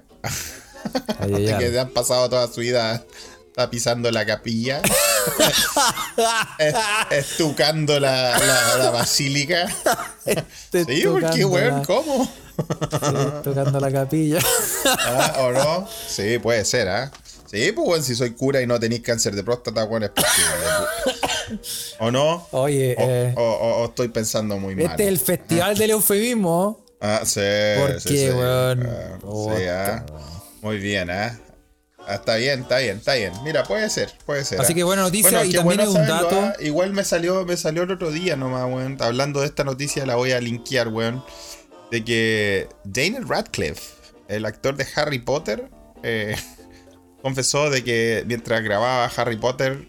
[1.20, 3.06] que han pasado toda su vida
[3.54, 4.82] tapizando la capilla,
[7.12, 8.38] estucando la,
[8.78, 9.68] la, basílica.
[10.72, 12.32] sí, porque, weón, ¿cómo?
[13.44, 14.40] tocando la capilla.
[14.86, 15.88] Ah, ¿O no?
[16.08, 17.12] Sí, puede ser, ¿ah?
[17.52, 21.60] Sí, pues, bueno, si soy cura y no tenéis cáncer de próstata, bueno, es porque.
[22.00, 22.48] ¿O no?
[22.52, 24.86] Oye, o, eh, o, estoy pensando muy mal.
[24.86, 26.80] Este es el festival del eufemismo.
[27.02, 27.42] Ah, sí.
[27.78, 28.34] ¿Por sí, qué, sí.
[28.34, 28.88] weón?
[28.88, 30.06] Ah, sí, ah.
[30.62, 31.32] Muy bien, ¿eh?
[32.10, 33.34] está bien, está bien, está bien.
[33.44, 34.60] Mira, puede ser, puede ser.
[34.60, 34.76] Así ¿ah?
[34.76, 36.40] que buena noticia y también es un dato.
[36.40, 36.54] ¿ah?
[36.60, 38.98] Igual me salió, me salió el otro día nomás, weón.
[39.02, 41.24] Hablando de esta noticia, la voy a linkear, weón.
[41.92, 43.82] De que Daniel Radcliffe,
[44.28, 45.70] el actor de Harry Potter,
[46.04, 46.36] eh,
[47.22, 49.88] confesó de que mientras grababa Harry Potter,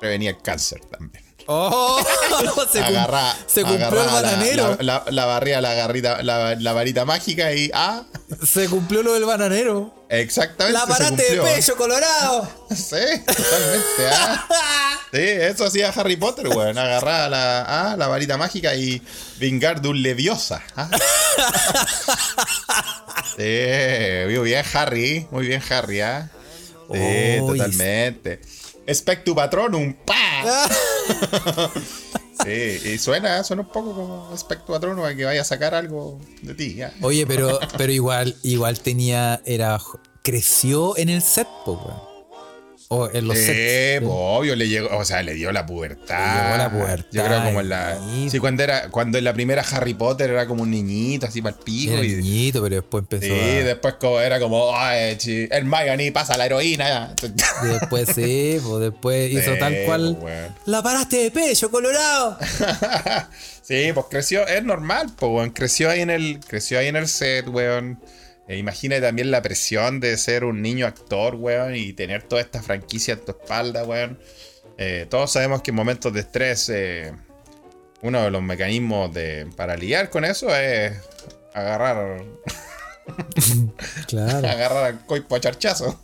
[0.00, 1.25] prevenía el cáncer también.
[1.48, 2.04] Oh,
[2.72, 4.76] se, agarra, se cumplió el bananero.
[4.80, 8.02] La, la, barría, la, garrita, la, varita mágica y ah.
[8.44, 9.94] Se cumplió lo del bananero.
[10.08, 10.78] Exactamente.
[10.78, 12.48] La parate de pecho colorado.
[12.74, 14.08] Sí, totalmente.
[14.12, 14.44] Ah.
[15.12, 16.76] Sí, eso hacía Harry Potter, weón.
[16.76, 19.00] Agarrar la, ah, la varita mágica y
[19.38, 20.62] vingar de un leviosa.
[20.74, 20.90] Ah.
[23.36, 25.26] Sí, muy bien, Harry.
[25.30, 26.28] Muy bien, Harry, ¿ah?
[26.92, 28.40] Sí, totalmente.
[28.92, 30.68] Spectu Patronum, ¡pa!
[32.44, 36.20] sí, y suena, suena un poco como Spectu Patronum a que vaya a sacar algo
[36.42, 36.78] de ti.
[37.02, 39.80] Oye, pero, pero igual, igual tenía, era,
[40.22, 42.05] creció en el set, po,
[42.88, 44.04] o en los sets.
[44.08, 46.18] obvio, le llegó, o sea, le dio la pubertad.
[46.18, 47.10] Le llegó la pubertad.
[47.10, 47.98] Yo creo como en la.
[48.28, 51.56] Sí, cuando era, cuando en la primera Harry Potter era como un niñito, así para
[51.56, 51.94] el pico.
[51.94, 53.34] Era y, niñito, pero después empezó.
[53.34, 55.18] Sí, después como, era como, ay,
[55.50, 57.14] el Mayani pasa la heroína.
[57.62, 60.16] después sí, pues después hizo tal cual.
[60.20, 62.38] Pues, la paraste de pecho, colorado.
[63.62, 65.50] sí, pues creció, es normal, pues, weón.
[65.50, 67.98] Creció ahí en el, creció ahí en el set, weón.
[68.48, 72.62] E imagina también la presión de ser un niño actor, weón, y tener toda esta
[72.62, 74.18] franquicia en tu espalda, weón.
[74.78, 77.12] Eh, todos sabemos que en momentos de estrés, eh,
[78.02, 80.92] uno de los mecanismos de, para lidiar con eso es
[81.54, 82.22] agarrar.
[84.06, 84.48] claro.
[84.48, 86.00] agarrar al coipo a charchazo.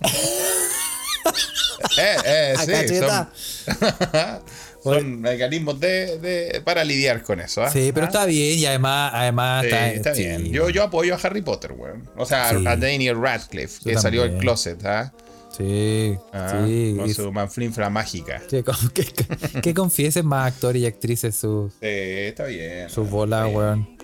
[1.98, 2.54] eh, eh,
[2.88, 3.30] sí, son
[4.84, 7.62] mecanismos de, para lidiar con eso.
[7.62, 7.70] ¿ah?
[7.70, 10.52] Sí, pero está bien y además, además está, bien.
[10.52, 12.08] Yo, yo apoyo a Harry Potter, weón.
[12.16, 15.12] O sea, a Daniel Radcliffe, que salió del closet, ¿ah?
[15.56, 16.94] Sí, ah, sí.
[16.96, 18.40] Con su manflinfla mágica.
[18.48, 18.62] Que,
[19.62, 21.72] que, confiesen más actores y actrices sus.
[21.72, 22.88] Sí, está bien.
[22.88, 23.98] Sus bolas, weón.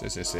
[0.00, 0.38] Sí, sí, sí,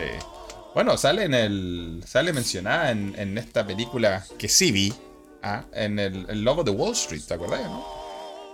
[0.74, 2.03] Bueno, sale en el.
[2.07, 4.95] Sale mencionada en, en esta película que sí vi.
[5.43, 5.64] ¿ah?
[5.74, 8.06] En el, el logo de Wall Street, ¿te acuerdas, no?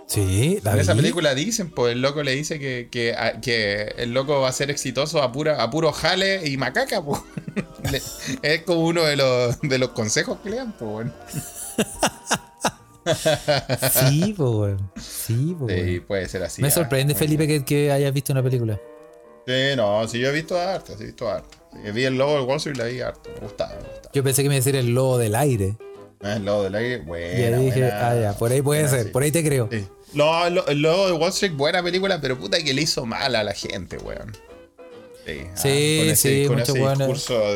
[0.07, 4.41] Sí, la En esa película dicen, pues el loco le dice que, que, el loco
[4.41, 7.21] va a ser exitoso a, pura, a puro jale y macaca, pues.
[8.41, 11.13] es como uno de los, de los consejos que le dan, pues, bueno.
[13.91, 15.83] sí, pues, Sí, pues.
[15.83, 16.61] Sí, puede ser así.
[16.61, 16.71] Me ¿ah?
[16.71, 18.79] sorprende, Felipe, que, que, hayas visto una película.
[19.47, 21.57] Sí, no, sí, yo he visto arte, sí, he visto arte.
[21.91, 23.29] vi el logo del Wall Street y la vi arte.
[23.35, 24.11] Me gustaba, me gustaba.
[24.13, 25.75] Yo pensé que me iba a decir el logo del aire.
[26.23, 27.61] Ah, el logo del aire, bueno.
[27.61, 29.67] Y dije, ah, ya, por ahí puede ser, por ahí te creo.
[29.71, 29.85] Sí.
[30.13, 33.43] No, el logo de Wall Street, buena película, pero puta que le hizo mal a
[33.43, 34.31] la gente, weón.
[35.25, 37.07] Sí, ah, sí, mucho bueno.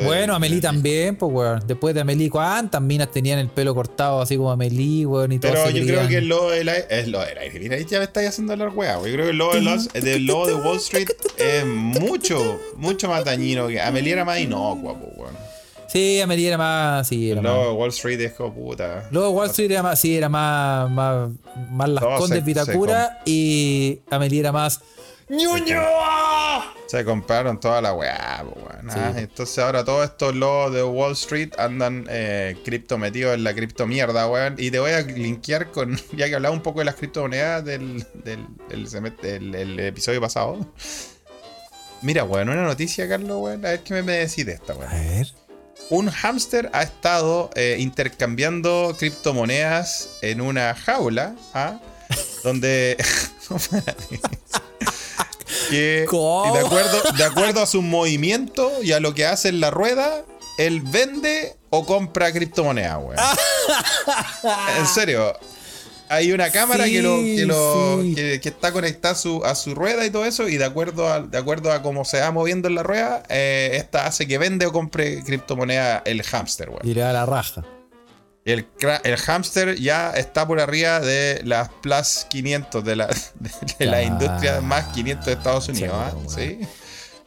[0.05, 1.63] Bueno, Amelie también, pues, weón.
[1.67, 5.33] Después de Amelie, ¿cuántas minas tenían el pelo cortado así como Amelie, weón?
[5.33, 6.87] Y todo Pero yo creo que el logo del aire.
[6.89, 7.59] Es lo del aire.
[7.59, 10.47] Mira, ahí ya me estáis haciendo la weá, Yo creo que el logo, del logo
[10.47, 13.81] de Wall Street es mucho, mucho más dañino que.
[13.81, 15.46] Amelie era más inocua, pues, weón.
[15.87, 17.07] Sí, Amelie era más.
[17.07, 19.07] Sí, era Luego Wall Street es como puta.
[19.11, 20.89] Luego Wall Street era más, sí, era más.
[20.89, 21.29] Más,
[21.71, 24.81] más las Condes Vitacura y Amelie era más.
[25.29, 26.73] ¡Ñuñoa!
[26.87, 28.45] Se compraron toda la weá,
[28.89, 33.53] ah, Entonces ahora todos estos logos de Wall Street andan eh, cripto metidos en la
[33.53, 34.55] cripto mierda, weón.
[34.57, 38.05] Y te voy a linkear con, ya que hablaba un poco de las criptomonedas del,
[38.23, 38.47] del,
[39.51, 40.65] del, episodio pasado.
[42.01, 43.65] Mira, weón, una noticia, Carlos, weón.
[43.65, 44.89] A ver qué me decís de esta, weón.
[44.89, 45.46] A ver
[45.89, 51.79] un hámster ha estado eh, intercambiando criptomonedas en una jaula, ¿ah?
[52.43, 52.97] donde...
[55.69, 59.71] que, de, acuerdo, de acuerdo a su movimiento y a lo que hace en la
[59.71, 60.25] rueda,
[60.57, 63.15] él vende o compra criptomonedas, weón.
[64.77, 65.37] en serio,
[66.09, 67.17] hay una cámara que, lo,
[68.15, 71.21] que, está conectada a su, a su, rueda y todo eso, y de acuerdo a,
[71.21, 74.65] de acuerdo a cómo se va moviendo en la rueda, eh, esta hace que vende
[74.65, 77.65] o compre criptomoneda el hámster, Y le da la raja.
[78.45, 78.65] El,
[79.03, 83.07] el hámster ya está por arriba de las Plus 500 de la,
[83.79, 85.93] de, la industria más 500 de Estados Unidos.
[85.93, 86.11] ¿ah?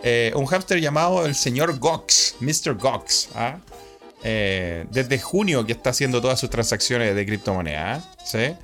[0.03, 2.75] Eh, un hámster llamado el señor Gox, Mr.
[2.75, 3.29] Gox.
[3.35, 3.59] ¿ah?
[3.59, 3.90] Eh,
[4.23, 8.05] desde junio que está haciendo todas sus transacciones de criptomoneda.
[8.25, 8.39] ¿sí?
[8.39, 8.57] Eh,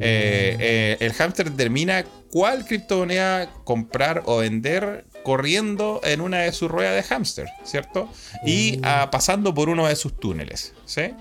[0.00, 6.94] eh, el hámster determina cuál criptomoneda comprar o vender corriendo en una de sus ruedas
[6.94, 8.08] de hámster, ¿cierto?
[8.44, 8.82] Y uh.
[8.84, 10.74] ah, pasando por uno de sus túneles.
[10.86, 11.14] ¿sí?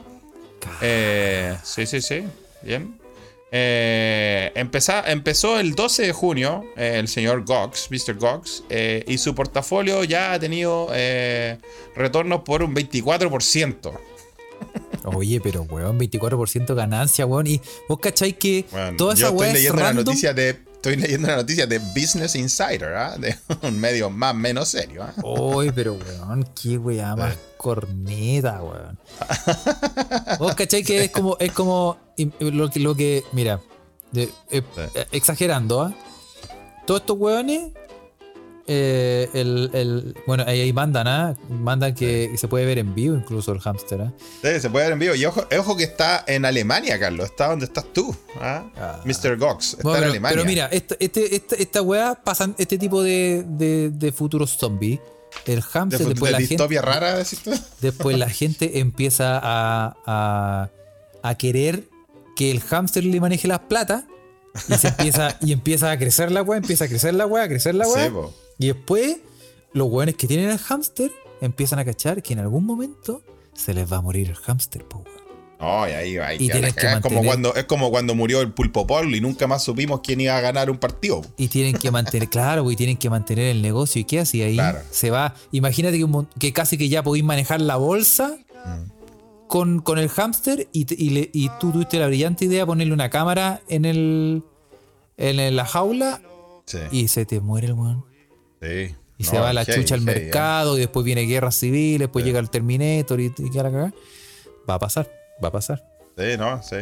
[1.64, 2.24] sí, sí, sí.
[2.62, 2.99] Bien.
[3.52, 8.16] Eh, empezó el 12 de junio eh, el señor Gox, Mr.
[8.16, 10.90] Gox, eh, y su portafolio ya ha tenido
[11.96, 13.92] retornos por un 24%.
[15.06, 17.48] Oye, pero weón, 24% ganancia, weón.
[17.48, 18.66] Y vos cacháis que
[18.98, 19.48] toda esa weón.
[19.48, 20.69] Estoy leyendo la noticia de.
[20.80, 23.18] Estoy leyendo la noticia de Business Insider, ¿ah?
[23.18, 25.04] de un medio más menos serio.
[25.04, 25.14] ¿ah?
[25.26, 28.98] Uy, pero weón, qué weá más corneta, weón.
[30.40, 31.98] Vos cacháis que es como, es como
[32.40, 33.60] lo que, lo que mira,
[34.14, 34.32] eh,
[35.12, 35.94] exagerando, ¿ah?
[36.88, 37.74] Todos estos weones
[38.72, 41.36] eh, el, el, bueno, ahí mandan, ¿ah?
[41.50, 44.14] Mandan que se puede ver en vivo incluso el hámster, ¿ah?
[44.44, 45.16] Sí, se puede ver en vivo.
[45.16, 47.26] Y ojo, ojo que está en Alemania, Carlos.
[47.26, 48.70] Está donde estás tú, ¿ah?
[48.78, 49.02] ah.
[49.06, 49.38] Mr.
[49.38, 49.74] Gox.
[49.74, 50.36] Está en Alemania.
[50.36, 55.00] Pero mira, esta, este, esta, esta weá pasan este tipo de, de, de futuros zombies.
[55.48, 57.52] El hámster, después la gente, rara, decís tú?
[57.82, 60.70] Después la gente empieza a, a,
[61.24, 61.86] a querer
[62.36, 64.06] que el hámster le maneje las plata.
[64.68, 67.48] Y, se empieza, y empieza a crecer la weá, empieza a crecer la weá, a
[67.48, 68.10] crecer la weá.
[68.10, 68.14] Sí,
[68.60, 69.18] y después,
[69.74, 73.92] los weones que tienen el hámster empiezan a cachar que en algún momento se les
[73.92, 75.04] va a morir el hámster, po,
[75.60, 78.86] No, y ahí, ahí y que es, como cuando, es como cuando murió el Pulpo
[78.86, 81.22] Polo y nunca más supimos quién iba a ganar un partido.
[81.38, 84.02] Y tienen que mantener, claro, y tienen que mantener el negocio.
[84.02, 84.44] ¿Y qué hace?
[84.44, 84.60] ahí
[84.92, 85.36] se va.
[85.52, 86.08] Imagínate que,
[86.38, 89.48] que, casi que ya podéis manejar la bolsa mm.
[89.48, 93.62] con, con, el hámster y, y, tú tuviste la brillante idea de ponerle una cámara
[93.70, 94.44] en el
[95.16, 96.22] en la jaula
[96.92, 98.09] y se te muere el weón.
[98.62, 98.96] Sí.
[99.18, 102.50] Y se va la chucha al mercado, y después viene guerra civil, después llega el
[102.50, 103.50] Terminator y, y.
[104.70, 105.84] Va a pasar va a pasar.
[106.18, 106.76] Sí, no, sí.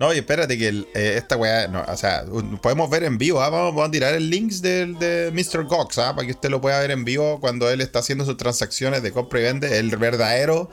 [0.00, 2.24] No, y espérate que eh, esta weá, no, o sea,
[2.60, 3.48] podemos ver en vivo, ¿ah?
[3.48, 5.64] vamos, a tirar el link del, de Mr.
[5.64, 6.14] Gox, ¿ah?
[6.14, 9.12] para que usted lo pueda ver en vivo cuando él está haciendo sus transacciones de
[9.12, 9.78] compra y vende.
[9.78, 10.70] El verdadero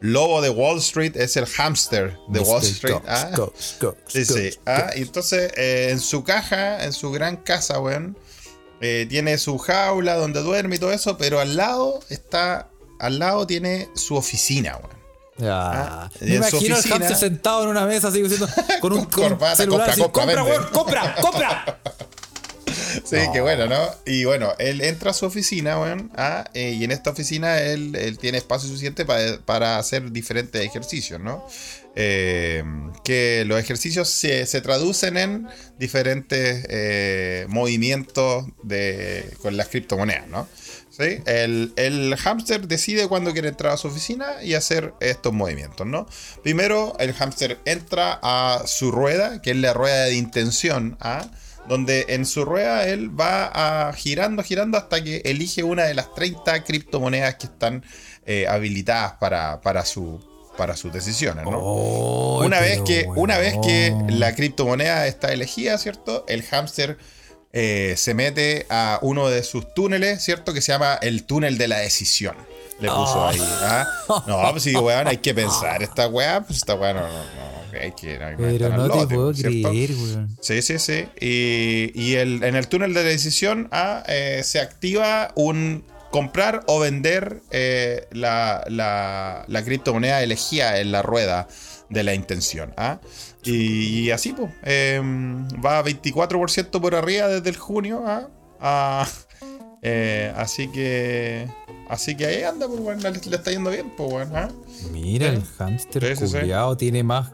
[0.00, 3.02] lobo de Wall Street es el hamster de Wall Street.
[3.06, 3.30] ¿ah?
[4.06, 4.50] sí, sí.
[4.64, 4.90] ¿ah?
[4.96, 8.16] Y entonces, eh, en su caja, en su gran casa, weón,
[8.80, 12.68] eh, tiene su jaula donde duerme y todo eso, pero al lado está,
[12.98, 14.98] al lado tiene su oficina, weón.
[15.40, 18.48] Ah, me imagino al hamster sentado en una mesa así diciendo
[18.80, 19.08] con un
[19.54, 21.80] celular compra, compra, compra, compra,
[23.04, 23.78] Sí, qué bueno, ¿no?
[24.04, 27.94] Y bueno, él entra a su oficina, weón, ah, eh, y en esta oficina él,
[27.96, 31.46] él tiene espacio suficiente para, para hacer diferentes ejercicios, ¿no?
[32.00, 32.62] Eh,
[33.02, 35.48] que los ejercicios se, se traducen en
[35.80, 40.48] diferentes eh, movimientos de, con las criptomonedas, ¿no?
[40.98, 46.06] El, el hámster decide cuándo quiere entrar a su oficina y hacer estos movimientos, ¿no?
[46.44, 51.28] Primero, el hámster entra a su rueda, que es la rueda de intención, ¿ah?
[51.68, 56.62] donde en su rueda él va girando, girando hasta que elige una de las 30
[56.62, 57.84] criptomonedas que están
[58.26, 60.20] eh, habilitadas para, para, su,
[60.58, 61.60] para sus decisiones, ¿no?
[62.38, 66.24] una, vez que, una vez que la criptomoneda está elegida, ¿cierto?
[66.28, 66.98] El hámster
[67.52, 70.52] eh, se mete a uno de sus túneles, ¿cierto?
[70.52, 72.36] Que se llama el túnel de la decisión.
[72.80, 73.38] Le puso ahí.
[73.40, 73.86] ¿ah?
[74.26, 75.82] No, pues sí, weón, hay que pensar.
[75.82, 78.18] Esta weá, pues esta weá no, no, no hay que.
[78.36, 80.36] Pero no te puedo creer, weón.
[80.40, 81.06] Sí, sí, sí.
[81.20, 86.62] Y, y el, en el túnel de la decisión ah, eh, se activa un comprar
[86.66, 91.48] o vender eh, la, la, la criptomoneda elegida en la rueda
[91.88, 92.72] de la intención.
[92.76, 93.00] ¿ah?
[93.44, 98.04] Y, así, pues, va 24% por arriba desde el junio.
[98.06, 98.28] ¿ah?
[98.60, 99.08] ah
[99.82, 101.48] eh, así que.
[101.88, 104.32] Así que ahí anda, pues, bueno, le, está yendo bien, pues, bueno.
[104.36, 104.48] ¿ah?
[104.92, 106.26] Mira, el hámster sí,
[106.78, 107.32] tiene más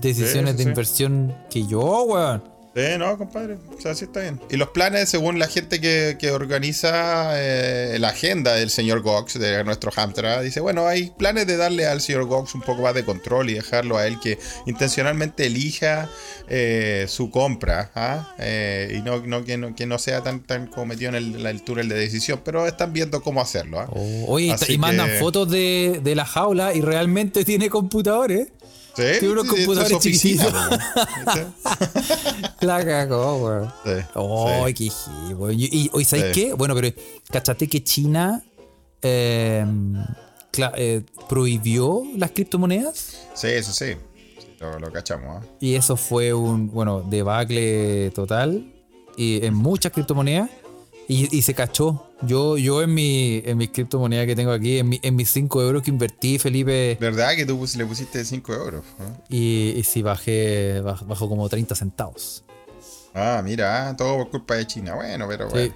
[0.00, 2.53] decisiones de inversión que yo, weón.
[2.74, 3.56] Sí, no, compadre.
[3.76, 4.40] O sea, sí está bien.
[4.50, 9.62] Y los planes, según la gente que, organiza eh, la agenda del señor Gox, de
[9.62, 13.04] nuestro Hamtra, dice, bueno, hay planes de darle al señor Gox un poco más de
[13.04, 16.08] control y dejarlo a él que intencionalmente elija
[16.48, 18.34] eh, su compra, ¿ah?
[18.38, 21.62] eh, y no, no, que no, que no sea tan, tan como metido en el,
[21.62, 23.88] túnel de decisión, pero están viendo cómo halo ¿ah?
[23.90, 28.48] oh, oye, y mandan fotos de, de la jaula y realmente tiene computadores.
[28.96, 30.52] Sí, Tiene unos computadores chiquititos.
[32.60, 33.72] La cagó, weón.
[33.84, 34.88] Sí, oh, qué
[35.34, 35.56] weón.
[35.58, 36.54] Y hoy, ¿sabes qué?
[36.54, 36.88] Bueno, pero
[37.30, 38.42] ¿cachate que China
[39.02, 39.96] em,
[40.76, 43.26] eh, prohibió las criptomonedas?
[43.34, 43.96] Sí, eso sí.
[44.60, 45.44] lo, cachamos.
[45.44, 45.48] ¿eh?
[45.60, 48.72] Y eso fue un, bueno, debacle total.
[49.16, 50.50] Y en muchas criptomonedas.
[51.08, 52.06] Y, se cachó.
[52.26, 55.62] Yo, yo en mi, en mi criptomoneda que tengo aquí, en, mi, en mis 5
[55.62, 56.96] euros que invertí, Felipe.
[57.00, 58.84] ¿Verdad que tú le pusiste 5 euros?
[59.28, 62.44] Y, y sí, bajé, bajó como 30 centavos.
[63.14, 64.94] Ah, mira, todo por culpa de China.
[64.94, 65.74] Bueno, pero bueno.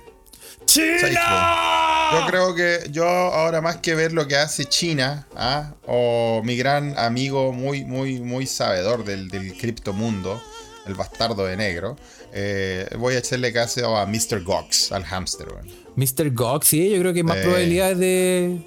[0.64, 2.10] ¡China!
[2.12, 5.74] Yo creo que yo ahora más que ver lo que hace China, ¿ah?
[5.86, 10.42] o mi gran amigo muy, muy, muy sabedor del, del criptomundo,
[10.86, 11.96] el bastardo de negro,
[12.32, 14.42] eh, voy a echarle caso a Mr.
[14.42, 15.48] Gox, al hamster.
[15.98, 16.32] Mr.
[16.32, 18.58] Gox, sí, yo creo que hay más probabilidades de,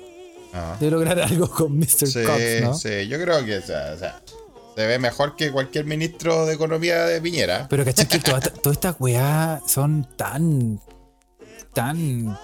[0.54, 0.76] ah.
[0.80, 2.26] de lograr algo con Mr.
[2.26, 2.74] Gox, ¿no?
[2.74, 3.96] Sí, yo creo que, o sea,
[4.76, 7.68] se ve mejor que cualquier ministro de economía de Piñera.
[7.70, 10.82] Pero caché que todas estas weas son tan.
[11.74, 12.38] tan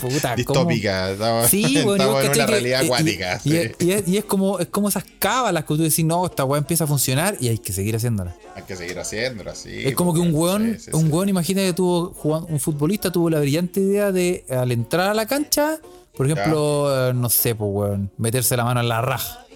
[0.00, 3.40] Puta, Distópica, estamos, sí, bueno, en una realidad acuática.
[3.44, 6.86] Y, es, como, es como esas cábalas que tú decís, no, esta weá empieza a
[6.86, 8.34] funcionar y hay que seguir haciéndola.
[8.54, 9.82] Hay que seguir haciéndola, sí.
[9.84, 12.10] Es como que un weón, un weón, imagina que tuvo,
[12.48, 15.78] un futbolista tuvo la brillante idea de al entrar a la cancha,
[16.16, 19.46] por ejemplo, eh, no sé, pues weón, meterse la mano en la raja.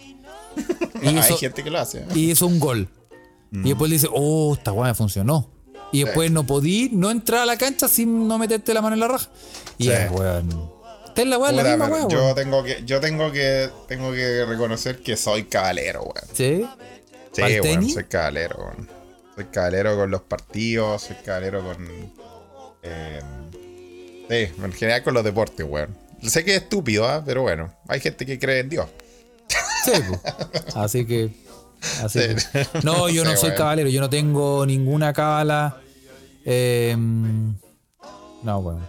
[1.02, 1.98] Y hay gente que lo hace.
[1.98, 2.06] ¿eh?
[2.14, 2.88] Y hizo un gol.
[3.52, 3.62] Y mm.
[3.64, 5.55] después dice, oh, esta weá me funcionó.
[5.96, 9.00] Y después no podí no entrar a la cancha sin no meterte la mano en
[9.00, 9.28] la raja.
[9.78, 10.70] Y es, weón.
[11.14, 12.10] Ten la weón, la misma weón.
[12.10, 16.28] Yo tengo que, yo tengo que, tengo que reconocer que soy caballero, weón.
[16.34, 16.66] ¿Sí?
[17.32, 18.88] Sí, weón, soy caballero, weón.
[19.34, 21.86] Soy caballero con los partidos, soy caballero con.
[22.82, 23.20] Eh,
[24.28, 25.96] sí, en general con los deportes, weón.
[26.22, 27.22] Sé que es estúpido, ¿eh?
[27.24, 28.86] pero bueno, hay gente que cree en Dios.
[29.84, 30.20] Sí, pues.
[30.74, 31.30] Así que.
[32.02, 33.58] Así que- No, yo no, soy weón.
[33.58, 35.80] caballero, yo no tengo ninguna cábala.
[36.46, 36.96] Eh,
[38.42, 38.80] no, bueno.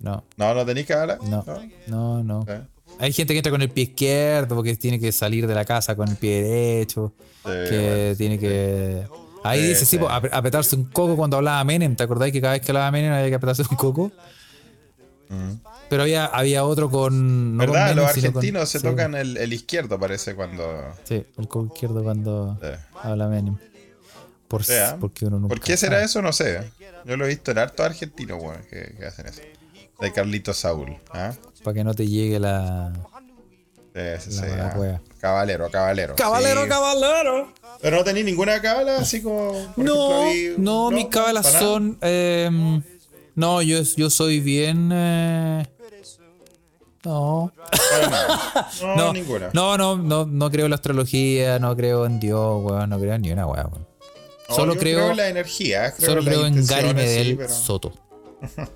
[0.00, 1.18] No, No, no tenéis cábala.
[1.28, 1.44] no,
[1.88, 2.44] no, no.
[2.48, 2.60] Eh.
[2.98, 5.94] Hay gente que entra con el pie izquierdo porque tiene que salir de la casa
[5.96, 7.12] con el pie derecho.
[7.44, 9.06] Sí, que tiene que.
[9.44, 9.98] Ahí Sí, dice, sí, sí.
[9.98, 11.96] pues, ap- apretarse un coco cuando hablaba Menem.
[11.96, 14.12] ¿Te acordáis que cada vez que hablaba Menem había que apretarse un coco?
[15.88, 17.56] Pero había, había otro con.
[17.56, 17.88] no con ¿Verdad?
[17.90, 20.64] Menem, Los con- argentinos se tocan el, el izquierdo, parece, cuando.
[21.04, 22.58] Sí, el coco izquierdo cuando
[23.02, 23.56] habla Menem.
[24.58, 26.04] Por, porque uno nunca ¿Por qué será sabe.
[26.04, 26.22] eso?
[26.22, 26.70] No sé.
[27.04, 29.40] Yo lo he visto en harto argentino, weón, que, que hacen eso.
[30.00, 30.96] De Carlito Saúl.
[31.12, 31.32] ¿ah?
[31.64, 32.92] Para que no te llegue la.
[33.94, 35.00] Sí, sí, La sí, mala ah.
[35.20, 35.66] caballero.
[36.16, 36.68] ¡Caballero, Sí.
[36.68, 37.52] caballero!
[37.80, 39.52] Pero no tenéis ninguna cábala, así como.
[39.76, 41.98] No, ejemplo, ahí- no, mis cábalas son.
[42.00, 42.80] eh,
[43.34, 44.90] no, yo, yo soy bien.
[44.92, 45.66] eh,
[47.04, 47.52] no.
[48.10, 48.70] Nada.
[48.80, 49.50] No, No, ninguna.
[49.52, 53.14] no, no, no, no creo en la astrología, no creo en Dios, weón, no creo
[53.14, 53.86] en ni una weá, weón.
[54.52, 55.92] No, Solo yo creo, en la energía.
[55.92, 57.92] Creo solo en creo en Gary sí, Medel pero- Soto.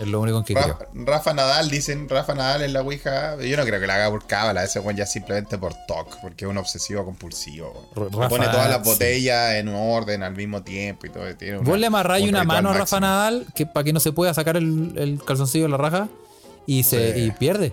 [0.00, 0.66] Es lo único en que creo.
[0.76, 3.36] Rafa, Rafa Nadal, dicen Rafa Nadal en la Ouija.
[3.40, 6.46] Yo no creo que la haga por cábala, ese weón ya simplemente por TOC, porque
[6.46, 7.90] es un obsesivo compulsivo.
[7.94, 8.90] Rafa, Pone todas las sí.
[8.90, 11.32] botellas en orden al mismo tiempo y todo.
[11.36, 13.00] Tiene una- Vos le amarráis un una mano a Rafa máximo.
[13.02, 16.08] Nadal que, para que no se pueda sacar el, el calzoncillo de la raja
[16.66, 17.20] y se Sí.
[17.20, 17.72] y pierde.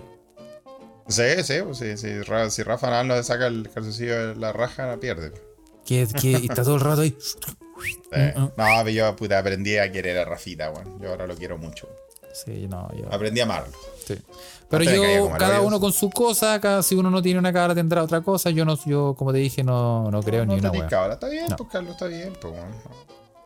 [1.08, 4.96] Sí, sí, pues sí, Si Rafa Nadal no le saca el calzoncillo de la raja,
[5.00, 5.32] pierde.
[5.86, 7.16] Que, que y está todo el rato ahí.
[7.20, 7.40] Sí.
[8.36, 11.00] No, pero yo puta, aprendí a querer a Rafita, weón.
[11.00, 11.88] Yo ahora lo quiero mucho.
[12.32, 13.12] Sí, no, yo.
[13.12, 13.72] Aprendí a amarlo.
[14.06, 14.14] sí.
[14.70, 17.74] Pero Antes yo, cada uno con su cosa, cada, si uno no tiene una cara
[17.74, 18.48] tendrá otra cosa.
[18.48, 20.70] Yo no, yo, como te dije, no, no creo No ni una.
[21.12, 21.56] Está bien, No.
[21.56, 22.68] pues Carlos, está bien, pues weón.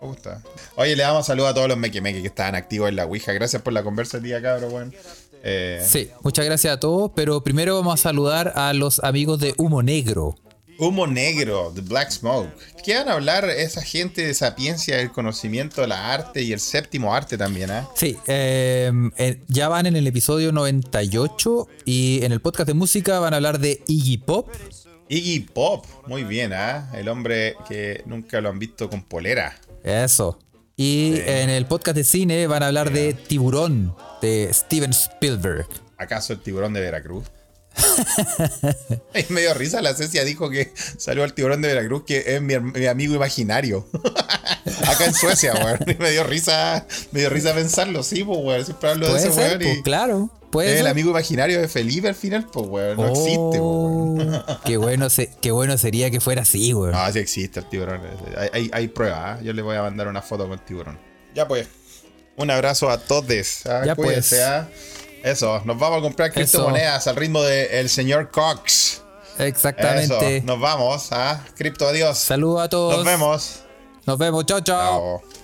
[0.01, 0.41] Me gusta.
[0.76, 3.32] Oye, le damos saludos a todos los mequemeques que estaban activos en la Ouija.
[3.32, 4.95] Gracias por la conversa el día, cabrón, weón.
[5.43, 9.53] Eh, Sí, muchas gracias a todos, pero primero vamos a saludar a los amigos de
[9.59, 10.37] Humo Negro.
[10.78, 12.50] Humo negro, The Black Smoke.
[12.84, 17.14] ¿Qué van a hablar esa gente de sapiencia, el conocimiento, la arte y el séptimo
[17.14, 17.88] arte también, ah?
[17.94, 23.18] Sí, eh, eh, ya van en el episodio 98 y en el podcast de música
[23.18, 24.48] van a hablar de Iggy Pop.
[25.08, 26.90] Iggy Pop, muy bien, ¿ah?
[26.94, 29.58] El hombre que nunca lo han visto con polera.
[29.82, 30.38] Eso.
[30.76, 35.66] Y en el podcast de cine van a hablar de Tiburón, de Steven Spielberg.
[35.96, 37.24] ¿Acaso el tiburón de Veracruz?
[39.14, 42.42] Ay, me dio risa, la Cecia dijo que salió el tiburón de Veracruz, que es
[42.42, 42.54] mi,
[42.86, 43.86] amigo imaginario.
[44.86, 45.78] Acá en Suecia, weón.
[45.86, 48.64] Y me dio risa, me dio risa pensarlo, sí, pues, weón.
[48.64, 50.30] Siempre hablo de ese weón pues y claro.
[50.50, 50.90] Puede es el ser.
[50.92, 52.96] amigo imaginario de Felipe al final, pues, weón.
[52.96, 54.34] No existe, weón.
[54.34, 56.92] Oh, qué, bueno se- qué bueno sería que fuera así, weón.
[56.92, 58.00] No, sí existe el tiburón.
[58.36, 59.40] Hay, hay, hay pruebas, ¿ah?
[59.42, 60.98] Yo le voy a mandar una foto con el tiburón.
[61.34, 61.66] Ya pues.
[62.36, 63.66] Un abrazo a todos.
[63.66, 63.82] ¿ah?
[63.84, 64.46] Ya, Cuídense, pues.
[64.48, 64.68] ¿ah?
[65.22, 66.34] Eso, nos vamos a comprar Eso.
[66.34, 69.02] criptomonedas al ritmo del señor Cox.
[69.38, 70.38] Exactamente.
[70.38, 71.44] Eso, nos vamos, ¿ah?
[71.56, 72.18] Cripto, adiós.
[72.18, 72.96] Saludos a todos.
[72.96, 73.60] Nos vemos.
[74.06, 74.46] Nos vemos.
[74.46, 75.20] Chao, chao.
[75.22, 75.36] Chao.